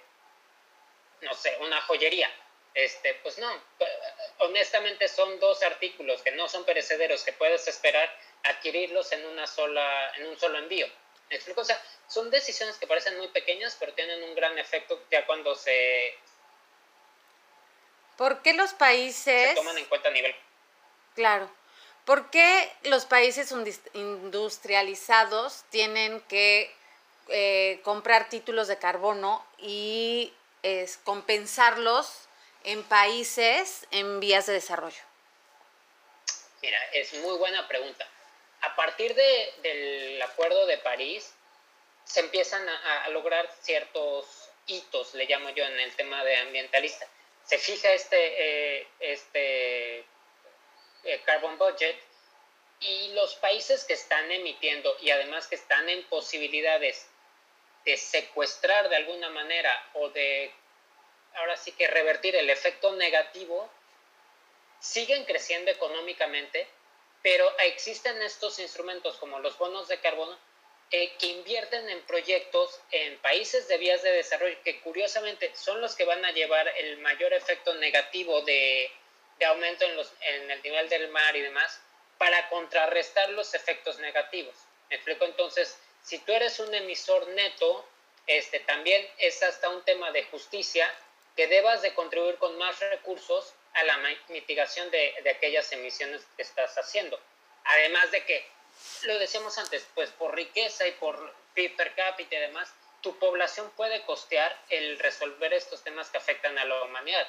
no 1.22 1.34
sé, 1.34 1.56
una 1.62 1.80
joyería 1.82 2.30
este, 2.74 3.16
pues 3.16 3.38
no, 3.38 3.50
honestamente 4.40 5.08
son 5.08 5.40
dos 5.40 5.62
artículos 5.64 6.22
que 6.22 6.32
no 6.32 6.48
son 6.48 6.64
perecederos, 6.66 7.24
que 7.24 7.34
puedes 7.34 7.68
esperar 7.68 8.10
adquirirlos 8.44 9.12
en 9.12 9.26
una 9.26 9.46
sola, 9.48 10.12
en 10.18 10.28
un 10.28 10.40
solo 10.40 10.58
envío. 10.58 10.88
¿Me 11.30 11.36
explico? 11.36 11.62
O 11.62 11.66
sea, 11.66 11.82
son 12.08 12.30
decisiones 12.30 12.78
que 12.78 12.88
parecen 12.88 13.18
muy 13.18 13.30
pequeñas, 13.30 13.78
pero 13.80 13.94
tienen 13.94 14.22
un 14.24 14.36
gran 14.36 14.58
efecto 14.58 15.02
ya 15.10 15.26
cuando 15.26 15.56
se... 15.56 16.14
¿Por 18.18 18.42
qué 18.42 18.54
los 18.54 18.74
países... 18.74 19.50
Se 19.50 19.56
toman 19.56 19.78
en 19.78 19.86
cuenta 19.86 20.10
a 20.10 20.12
nivel... 20.12 20.36
Claro. 21.16 21.50
¿Por 22.06 22.30
qué 22.32 22.72
los 22.84 23.06
países 23.06 23.54
industrializados 23.94 25.64
tienen 25.70 26.20
que 26.22 26.74
eh, 27.30 27.80
comprar 27.84 28.28
títulos 28.28 28.68
de 28.68 28.78
carbono 28.78 29.46
y 29.58 30.34
es, 30.64 30.98
compensarlos 30.98 32.28
en 32.64 32.84
países 32.84 33.88
en 33.92 34.20
vías 34.20 34.46
de 34.46 34.54
desarrollo? 34.54 35.02
Mira, 36.62 36.78
es 36.94 37.14
muy 37.16 37.38
buena 37.38 37.68
pregunta. 37.68 38.08
A 38.62 38.76
partir 38.76 39.16
de, 39.16 39.54
del 39.64 40.22
Acuerdo 40.22 40.66
de 40.68 40.78
París, 40.78 41.34
se 42.06 42.20
empiezan 42.20 42.68
a, 42.68 43.10
lograr 43.10 43.50
ciertos 43.62 44.50
hitos, 44.68 45.14
le 45.16 45.26
llamo 45.26 45.50
yo, 45.52 45.66
en 45.66 45.80
el 45.80 45.96
tema 45.96 46.24
de 46.24 46.38
ambientalista. 46.38 47.08
Se 47.46 47.58
fija 47.58 47.92
este, 47.94 48.80
eh, 48.80 48.88
este 49.00 50.00
eh, 51.04 51.22
carbon 51.26 51.58
budget 51.58 51.96
y 52.80 53.14
los 53.14 53.36
países 53.36 53.84
que 53.86 53.94
están 53.94 54.32
emitiendo 54.32 54.96
y 55.02 55.10
además 55.10 55.48
que 55.48 55.56
están 55.56 55.90
en 55.90 56.04
posibilidades 56.06 57.08
de 57.86 57.98
secuestrar 57.98 58.90
de 58.90 58.98
alguna 58.98 59.30
manera 59.30 59.90
o 59.94 60.10
de 60.10 60.52
ahora 61.36 61.58
sí 61.58 61.72
que 61.72 61.88
revertir 61.88 62.36
el 62.36 62.50
efecto 62.50 62.96
negativo, 62.96 63.70
siguen 64.80 65.26
creciendo 65.26 65.72
económicamente, 65.72 66.68
pero 67.22 67.50
existen 67.60 68.22
estos 68.22 68.60
instrumentos 68.60 69.16
como 69.18 69.40
los 69.40 69.58
bonos 69.58 69.88
de 69.88 70.00
carbono 70.00 70.38
eh, 70.94 71.14
que 71.18 71.28
invierten 71.28 71.88
en 71.90 72.02
proyectos 72.02 72.82
en 72.92 73.18
países 73.20 73.68
de 73.68 73.78
vías 73.78 74.02
de 74.02 74.12
desarrollo 74.12 74.58
que 74.64 74.82
curiosamente 74.82 75.56
son 75.56 75.80
los 75.80 75.96
que 75.96 76.04
van 76.04 76.26
a 76.26 76.32
llevar 76.32 76.68
el 76.68 76.98
mayor 76.98 77.32
efecto 77.34 77.74
negativo 77.76 78.42
de, 78.42 78.92
aumento 79.46 79.86
en, 79.86 79.96
los, 79.96 80.12
en 80.22 80.52
el 80.52 80.62
nivel 80.62 80.90
del 80.90 81.08
mar 81.10 81.36
y 81.36 81.42
demás 81.42 81.80
para 82.18 82.50
contrarrestar 82.50 83.30
los 83.30 83.54
efectos 83.54 84.00
negativos. 84.00 84.56
Me 84.90 84.98
explico 84.98 85.26
entonces, 85.26 85.80
si 86.04 86.20
tú 86.20 86.34
eres 86.34 86.60
un 86.60 86.74
emisor 86.74 87.28
neto, 87.30 87.88
este, 88.28 88.60
también 88.60 89.08
es 89.18 89.42
hasta 89.44 89.70
un 89.70 89.84
tema 89.84 90.12
de 90.12 90.24
justicia 90.26 90.94
que 91.36 91.48
debas 91.48 91.82
de 91.82 91.94
contribuir 91.94 92.38
con 92.38 92.58
más 92.58 92.80
recursos 92.80 93.54
a 93.74 93.84
la 93.84 93.98
mitigación 94.30 94.92
de, 94.92 95.16
de 95.24 95.30
aquellas 95.30 95.72
emisiones 95.72 96.26
que 96.36 96.42
estás 96.42 96.78
haciendo. 96.78 97.20
Además 97.64 98.12
de 98.12 98.26
que, 98.26 98.46
lo 99.04 99.18
decíamos 99.20 99.58
antes, 99.58 99.88
pues 99.94 100.10
por 100.12 100.36
riqueza 100.36 100.88
y 100.88 100.92
por 100.94 101.34
PIB 101.54 101.76
per 101.76 101.96
cápita 101.96 102.36
y 102.36 102.40
demás, 102.40 102.74
tu 103.02 103.18
población 103.18 103.70
puede 103.76 104.02
costear 104.04 104.56
el 104.70 105.00
resolver 105.00 105.54
estos 105.54 105.84
temas 105.84 106.10
que 106.10 106.18
afectan 106.18 106.58
a 106.58 106.66
la 106.66 106.84
humanidad. 106.84 107.28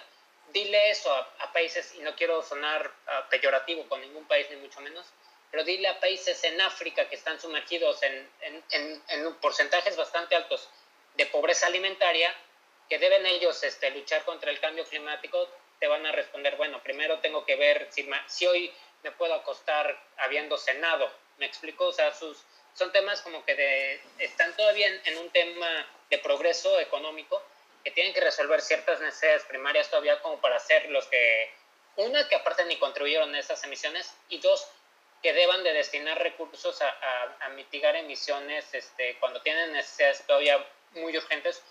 Dile 0.52 0.90
eso 0.90 1.12
a, 1.14 1.52
países, 1.52 1.94
y 1.94 2.00
no 2.00 2.14
quiero 2.14 2.42
sonar 2.42 2.86
uh, 2.86 3.28
peyorativo 3.30 3.88
con 3.88 4.00
ningún 4.00 4.26
país 4.26 4.46
ni 4.50 4.56
mucho 4.56 4.80
menos, 4.80 5.06
pero 5.50 5.64
dile 5.64 5.88
a 5.88 6.00
países 6.00 6.42
en 6.44 6.60
África 6.60 7.08
que 7.08 7.14
están 7.14 7.40
sumergidos 7.40 8.02
en, 8.02 8.30
en, 8.40 9.02
en 9.08 9.34
porcentajes 9.36 9.96
bastante 9.96 10.34
altos 10.34 10.68
de 11.14 11.26
pobreza 11.26 11.66
alimentaria, 11.66 12.34
que 12.88 12.98
deben 12.98 13.24
ellos 13.26 13.62
este, 13.62 13.90
luchar 13.90 14.24
contra 14.24 14.50
el 14.50 14.60
cambio 14.60 14.84
climático, 14.84 15.48
te 15.78 15.88
van 15.88 16.06
a 16.06 16.12
responder, 16.12 16.56
bueno, 16.56 16.82
primero 16.82 17.18
tengo 17.18 17.44
que 17.44 17.56
ver 17.56 17.88
si, 17.90 18.08
si 18.26 18.46
hoy 18.46 18.72
me 19.02 19.10
puedo 19.10 19.34
acostar 19.34 20.00
habiendo 20.18 20.56
cenado. 20.56 21.10
¿Me 21.38 21.46
explico? 21.46 21.86
O 21.86 21.92
sea, 21.92 22.14
sus, 22.14 22.44
son 22.74 22.92
temas 22.92 23.20
como 23.22 23.44
que 23.44 23.54
de, 23.54 24.00
están 24.18 24.54
todavía 24.56 24.88
en, 25.04 25.18
un 25.18 25.30
tema 25.30 25.86
de 26.08 26.18
progreso 26.18 26.78
económico 26.78 27.42
que 27.84 27.90
tienen 27.90 28.14
que 28.14 28.20
resolver 28.20 28.60
ciertas 28.60 29.00
necesidades 29.00 29.42
primarias 29.44 29.90
todavía 29.90 30.20
como 30.20 30.40
para 30.40 30.58
ser 30.60 30.88
los 30.90 31.06
que, 31.06 31.50
una, 31.96 32.28
que 32.28 32.36
aparte 32.36 32.64
ni 32.66 32.76
contribuyeron 32.76 33.34
a 33.34 33.40
esas 33.40 33.64
emisiones 33.64 34.14
y 34.28 34.38
dos, 34.38 34.68
que 35.20 35.32
deban 35.32 35.64
de 35.64 35.72
destinar 35.72 36.20
recursos 36.22 36.80
a, 36.82 36.88
a, 36.88 37.46
a 37.46 37.48
mitigar 37.50 37.96
emisiones 37.96 38.72
este, 38.72 39.16
cuando 39.18 39.40
tienen 39.42 39.72
necesidades 39.72 40.24
todavía 40.26 40.64
muy 40.92 41.16
urgentes 41.16 41.62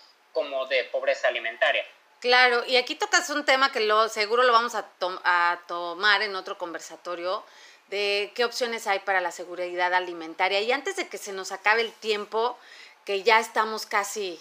de 0.72 0.84
pobreza 0.84 1.28
alimentaria. 1.28 1.84
Claro, 2.20 2.64
y 2.66 2.76
aquí 2.76 2.94
tocas 2.94 3.30
un 3.30 3.44
tema 3.44 3.72
que 3.72 3.80
lo, 3.80 4.08
seguro 4.08 4.42
lo 4.44 4.52
vamos 4.52 4.74
a, 4.74 4.86
a 5.24 5.60
tomar 5.66 6.22
en 6.22 6.36
otro 6.36 6.56
conversatorio 6.56 7.44
de 7.88 8.32
qué 8.34 8.44
opciones 8.44 8.86
hay 8.86 9.00
para 9.00 9.20
la 9.20 9.32
seguridad 9.32 9.92
alimentaria. 9.92 10.60
Y 10.60 10.72
antes 10.72 10.96
de 10.96 11.08
que 11.08 11.18
se 11.18 11.32
nos 11.32 11.52
acabe 11.52 11.82
el 11.82 11.92
tiempo, 11.92 12.58
que 13.04 13.22
ya 13.22 13.38
estamos 13.38 13.86
casi 13.86 14.40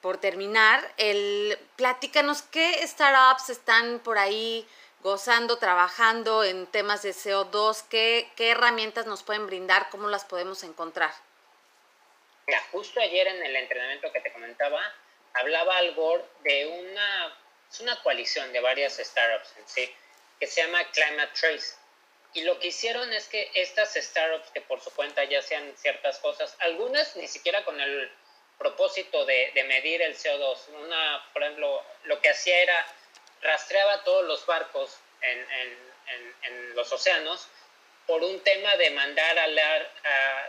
por 0.00 0.18
terminar, 0.18 0.92
el, 0.96 1.58
platícanos 1.76 2.42
qué 2.42 2.86
startups 2.86 3.50
están 3.50 4.00
por 4.00 4.18
ahí 4.18 4.66
gozando, 5.02 5.56
trabajando 5.56 6.44
en 6.44 6.66
temas 6.66 7.02
de 7.02 7.10
CO2, 7.10 7.84
qué, 7.88 8.28
qué 8.36 8.50
herramientas 8.50 9.06
nos 9.06 9.22
pueden 9.22 9.46
brindar, 9.46 9.88
cómo 9.90 10.08
las 10.08 10.24
podemos 10.24 10.62
encontrar. 10.62 11.12
Mira, 12.46 12.60
justo 12.72 13.00
ayer 13.00 13.28
en 13.28 13.42
el 13.44 13.56
entrenamiento 13.56 14.12
que 14.12 14.20
te 14.20 14.32
comentaba, 14.32 14.80
hablaba 15.34 15.76
Al 15.78 15.94
Gore 15.94 16.24
de 16.40 16.66
una, 16.66 17.38
es 17.70 17.80
una 17.80 18.02
coalición 18.02 18.52
de 18.52 18.60
varias 18.60 18.96
startups 18.96 19.56
en 19.56 19.68
sí, 19.68 19.94
que 20.38 20.46
se 20.46 20.62
llama 20.62 20.84
Climate 20.90 21.32
Trace. 21.38 21.76
Y 22.32 22.42
lo 22.42 22.58
que 22.60 22.68
hicieron 22.68 23.12
es 23.12 23.26
que 23.28 23.50
estas 23.54 23.94
startups 23.94 24.50
que 24.50 24.60
por 24.60 24.80
su 24.80 24.90
cuenta 24.92 25.24
ya 25.24 25.40
hacían 25.40 25.76
ciertas 25.76 26.18
cosas, 26.20 26.56
algunas 26.60 27.16
ni 27.16 27.26
siquiera 27.26 27.64
con 27.64 27.80
el 27.80 28.10
propósito 28.58 29.24
de, 29.24 29.50
de 29.54 29.64
medir 29.64 30.02
el 30.02 30.16
CO2. 30.16 30.68
Una, 30.84 31.26
por 31.32 31.42
ejemplo, 31.42 31.82
lo 32.04 32.20
que 32.20 32.28
hacía 32.28 32.60
era 32.60 32.86
rastreaba 33.42 34.04
todos 34.04 34.24
los 34.26 34.44
barcos 34.46 34.98
en, 35.22 35.38
en, 35.38 36.34
en, 36.42 36.74
los 36.74 36.92
océanos 36.92 37.48
por 38.06 38.22
un 38.22 38.40
tema 38.40 38.76
de 38.76 38.90
mandar 38.90 39.38
alar, 39.38 39.90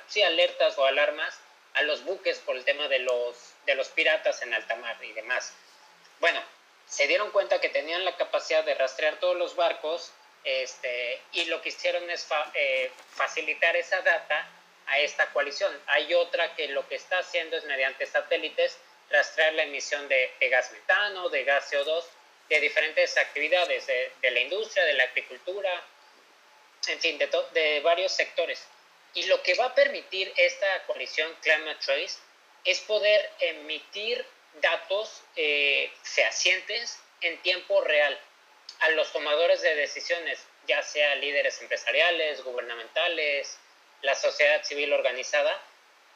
sí, 0.08 0.22
alertas 0.22 0.78
o 0.78 0.86
alarmas 0.86 1.40
a 1.74 1.84
los 1.84 2.04
buques 2.04 2.40
por 2.40 2.56
el 2.56 2.66
tema 2.66 2.88
de 2.88 3.00
los, 3.00 3.51
de 3.66 3.76
los 3.76 3.90
piratas 3.90 4.42
en 4.42 4.54
alta 4.54 4.76
mar 4.76 4.98
y 5.04 5.12
demás. 5.14 5.54
Bueno, 6.20 6.42
se 6.88 7.08
dieron 7.08 7.32
cuenta 7.32 7.62
que 7.62 7.70
tenían 7.70 8.04
la 8.04 8.18
capacidad 8.18 8.64
de 8.64 8.76
rastrear 8.76 9.20
todos 9.20 9.38
los 9.38 9.56
barcos 9.56 10.12
este, 10.44 11.22
y 11.32 11.46
lo 11.46 11.62
que 11.62 11.70
hicieron 11.70 12.10
es 12.10 12.28
eh, 12.54 12.92
facilitar 13.16 13.76
esa 13.76 14.02
data 14.02 14.50
a 14.88 15.00
esta 15.00 15.32
coalición. 15.32 15.72
Hay 15.88 16.14
otra 16.14 16.56
que 16.56 16.68
lo 16.70 16.88
que 16.88 16.96
está 16.96 17.20
haciendo 17.20 17.58
es 17.58 17.64
mediante 17.66 18.06
satélites 18.06 18.78
rastrear 19.10 19.54
la 19.54 19.64
emisión 19.64 20.08
de, 20.08 20.32
gas 20.50 20.72
metano, 20.72 21.30
de 21.30 21.44
gas 21.44 21.72
CO2, 21.72 22.04
de 22.50 22.60
diferentes 22.60 23.18
actividades 23.18 23.88
de, 23.88 24.32
la 24.32 24.40
industria, 24.40 24.84
de 24.84 24.94
la 24.94 25.04
agricultura, 25.04 25.84
en 26.88 27.00
fin, 27.00 27.18
de, 27.18 27.30
de 27.54 27.80
varios 27.82 28.12
sectores. 28.12 28.66
Y 29.14 29.24
lo 29.26 29.42
que 29.44 29.54
va 29.56 29.66
a 29.66 29.76
permitir 29.76 30.32
esta 30.36 30.84
coalición 30.86 31.34
Climate 31.42 31.80
Trace 31.86 32.18
es 32.66 32.80
poder 32.82 33.30
emitir 33.40 34.26
datos 34.62 35.24
eh, 35.36 35.92
fehacientes 36.04 37.00
en 37.22 37.38
tiempo 37.42 37.82
real 37.82 38.20
a 38.82 38.90
los 38.90 39.12
tomadores 39.12 39.62
de 39.62 39.76
decisiones, 39.76 40.46
ya 40.68 40.82
sea 40.82 41.16
líderes 41.16 41.62
empresariales, 41.62 42.44
gubernamentales, 42.44 43.58
la 44.02 44.16
sociedad 44.16 44.64
civil 44.64 44.92
organizada, 44.94 45.62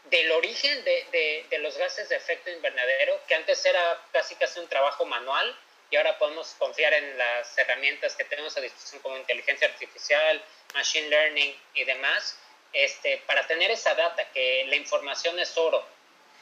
del 0.06 0.32
origen 0.32 0.84
de, 0.84 1.06
de, 1.12 1.46
de, 1.50 1.58
los 1.60 1.78
gases 1.78 2.10
de 2.10 2.16
efecto 2.16 2.52
invernadero, 2.52 3.20
que 3.28 3.36
antes 3.36 3.66
era 3.66 4.02
casi 4.12 4.36
casi 4.36 4.60
un 4.60 4.68
trabajo 4.68 5.06
manual 5.06 5.58
y 5.90 5.96
ahora 5.96 6.18
podemos 6.18 6.56
confiar 6.58 6.94
en 6.94 7.18
las 7.18 7.58
herramientas 7.58 8.16
que 8.16 8.24
tenemos 8.26 8.56
a 8.58 8.62
disposición 8.62 9.02
como 9.02 9.18
inteligencia 9.18 9.68
artificial, 9.68 10.44
machine 10.74 11.10
learning 11.10 11.56
y 11.74 11.84
demás, 11.84 12.38
este, 12.74 13.22
para 13.26 13.46
tener 13.48 13.72
esa 13.72 13.94
data, 13.96 14.30
que 14.32 14.66
la 14.68 14.76
información 14.76 15.40
es 15.40 15.56
oro. 15.58 15.86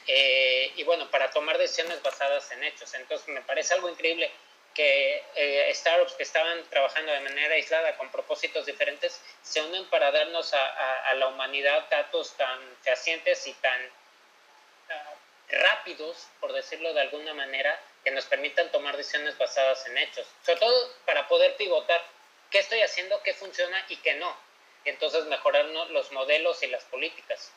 Eh, 0.06 0.72
y 0.76 0.84
bueno, 0.84 1.10
para 1.10 1.30
tomar 1.30 1.58
decisiones 1.58 2.02
basadas 2.02 2.50
en 2.52 2.64
hechos. 2.64 2.92
Entonces 2.94 3.28
me 3.28 3.40
parece 3.42 3.74
algo 3.74 3.88
increíble 3.88 4.30
que 4.74 5.22
eh, 5.36 5.70
startups 5.74 6.14
que 6.14 6.24
estaban 6.24 6.62
trabajando 6.68 7.12
de 7.12 7.20
manera 7.20 7.54
aislada 7.54 7.96
con 7.96 8.10
propósitos 8.10 8.66
diferentes 8.66 9.20
se 9.42 9.62
unen 9.62 9.86
para 9.86 10.10
darnos 10.10 10.52
a, 10.52 11.14
la 11.14 11.28
humanidad 11.28 11.86
datos 11.88 12.36
tan 12.36 12.60
fehacientes 12.82 13.46
y 13.46 13.52
tan 13.54 13.80
uh, 13.84 15.52
rápidos, 15.60 16.26
por 16.40 16.52
decirlo 16.52 16.92
de 16.92 17.02
alguna 17.02 17.32
manera, 17.34 17.80
que 18.02 18.10
nos 18.10 18.24
permitan 18.26 18.70
tomar 18.72 18.96
decisiones 18.96 19.38
basadas 19.38 19.86
en 19.86 19.96
hechos. 19.96 20.26
Sobre 20.44 20.58
todo 20.58 20.94
para 21.04 21.28
poder 21.28 21.54
pivotar 21.56 22.04
qué 22.50 22.58
estoy 22.58 22.80
haciendo, 22.80 23.22
qué 23.22 23.32
funciona 23.32 23.86
y 23.88 23.96
qué 23.98 24.14
no 24.14 24.36
entonces 24.84 25.24
mejorar 25.26 25.64
los 25.64 26.12
modelos 26.12 26.62
y 26.62 26.66
las 26.68 26.84
políticas. 26.84 27.50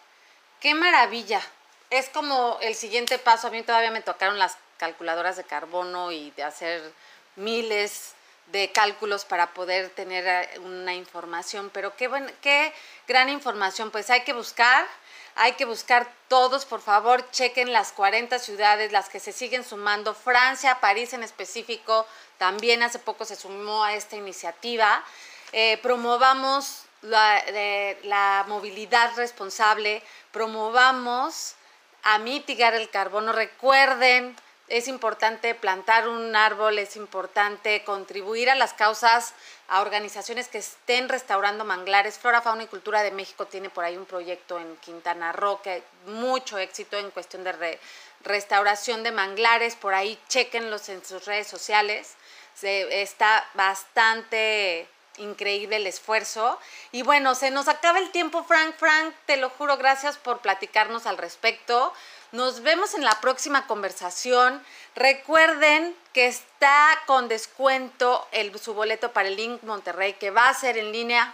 ¡Qué 0.62 0.74
maravilla! 0.74 1.42
Es 1.90 2.10
como 2.10 2.58
el 2.62 2.76
siguiente 2.76 3.18
paso. 3.18 3.48
A 3.48 3.52
mí 3.52 3.64
todavía 3.64 3.92
me 3.92 4.02
tocaron 4.02 4.38
las 4.38 4.58
calculadoras 4.78 5.38
de 5.38 5.44
carbono 5.44 6.12
y 6.12 6.32
de 6.32 6.44
hacer 6.44 6.94
miles 7.36 8.14
de 8.48 8.72
cálculos 8.72 9.26
para 9.26 9.54
poder 9.54 9.90
tener 9.90 10.26
eh, 10.26 10.60
una 10.60 10.94
información, 10.94 11.70
pero 11.74 11.96
qué, 11.96 12.08
buen, 12.08 12.34
qué 12.42 12.74
gran 13.08 13.30
información. 13.30 13.92
Pues 13.92 14.10
hay 14.10 14.22
que 14.22 14.34
buscar, 14.34 14.88
hay 15.36 15.54
que 15.54 15.66
buscar 15.66 16.12
todos, 16.28 16.66
por 16.66 16.82
favor, 16.82 17.30
chequen 17.32 17.74
las 17.74 17.92
40 17.92 18.40
ciudades, 18.40 18.92
las 18.92 19.10
que 19.10 19.20
se 19.20 19.32
siguen 19.34 19.64
sumando. 19.64 20.14
Francia, 20.14 20.80
París 20.80 21.14
en 21.14 21.24
específico, 21.24 22.08
también 22.38 22.84
hace 22.84 23.00
poco 23.00 23.26
se 23.26 23.36
sumó 23.36 23.84
a 23.84 23.94
esta 23.94 24.16
iniciativa. 24.16 25.04
Eh, 25.52 25.78
promovamos 25.82 26.84
la, 27.02 27.42
de, 27.44 28.00
la 28.04 28.46
movilidad 28.48 29.14
responsable, 29.16 30.04
promovamos 30.32 31.56
a 32.04 32.20
mitigar 32.20 32.74
el 32.74 32.90
carbono. 32.90 33.34
Recuerden, 33.34 34.36
es 34.68 34.90
importante 34.90 35.56
plantar 35.56 36.10
un 36.10 36.36
árbol, 36.36 36.78
es 36.78 36.98
importante 36.98 37.84
contribuir 37.86 38.50
a 38.50 38.56
las 38.56 38.74
causas, 38.74 39.34
a 39.70 39.82
organizaciones 39.82 40.50
que 40.50 40.58
estén 40.58 41.08
restaurando 41.08 41.64
manglares. 41.64 42.20
Flora, 42.20 42.42
Fauna 42.42 42.64
y 42.64 42.68
Cultura 42.68 43.02
de 43.02 43.12
México 43.12 43.46
tiene 43.46 43.70
por 43.70 43.86
ahí 43.86 43.96
un 43.96 44.06
proyecto 44.06 44.60
en 44.60 44.76
Quintana 44.78 45.32
Roo 45.32 45.62
que 45.62 45.84
mucho 46.06 46.58
éxito 46.58 46.98
en 46.98 47.12
cuestión 47.12 47.44
de 47.46 47.54
re, 47.54 47.80
restauración 48.24 49.04
de 49.04 49.12
manglares. 49.12 49.76
Por 49.76 49.94
ahí 49.94 50.20
chequenlos 50.28 50.90
en 50.90 51.04
sus 51.06 51.26
redes 51.26 51.48
sociales. 51.48 52.16
Se, 52.54 53.02
está 53.02 53.48
bastante 53.54 54.88
increíble 55.18 55.78
el 55.78 55.88
esfuerzo. 55.88 56.60
Y 56.92 57.04
bueno, 57.04 57.36
se 57.36 57.52
nos 57.52 57.68
acaba 57.68 58.00
el 58.00 58.12
tiempo, 58.12 58.44
Frank. 58.44 58.76
Frank, 58.78 59.14
te 59.26 59.38
lo 59.38 59.50
juro, 59.50 59.78
gracias 59.78 60.18
por 60.18 60.40
platicarnos 60.40 61.06
al 61.06 61.18
respecto. 61.18 61.94
Nos 62.32 62.62
vemos 62.62 62.94
en 62.94 63.06
la 63.06 63.20
próxima 63.22 63.68
conversación. 63.68 64.64
Recuerden 64.96 65.96
que 66.14 66.28
está 66.28 67.02
con 67.06 67.28
descuento 67.28 68.28
el, 68.32 68.58
su 68.60 68.74
boleto 68.74 69.14
para 69.14 69.30
el 69.30 69.36
Link 69.36 69.64
Monterrey, 69.64 70.14
que 70.14 70.32
va 70.32 70.50
a 70.50 70.54
ser 70.54 70.78
en 70.78 70.92
línea. 70.92 71.34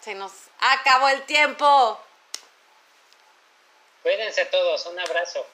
Se 0.00 0.14
nos 0.14 0.32
acabó 0.60 1.08
el 1.08 1.22
tiempo. 1.22 2.00
Cuídense 4.02 4.44
todos, 4.46 4.86
un 4.86 5.00
abrazo. 5.00 5.44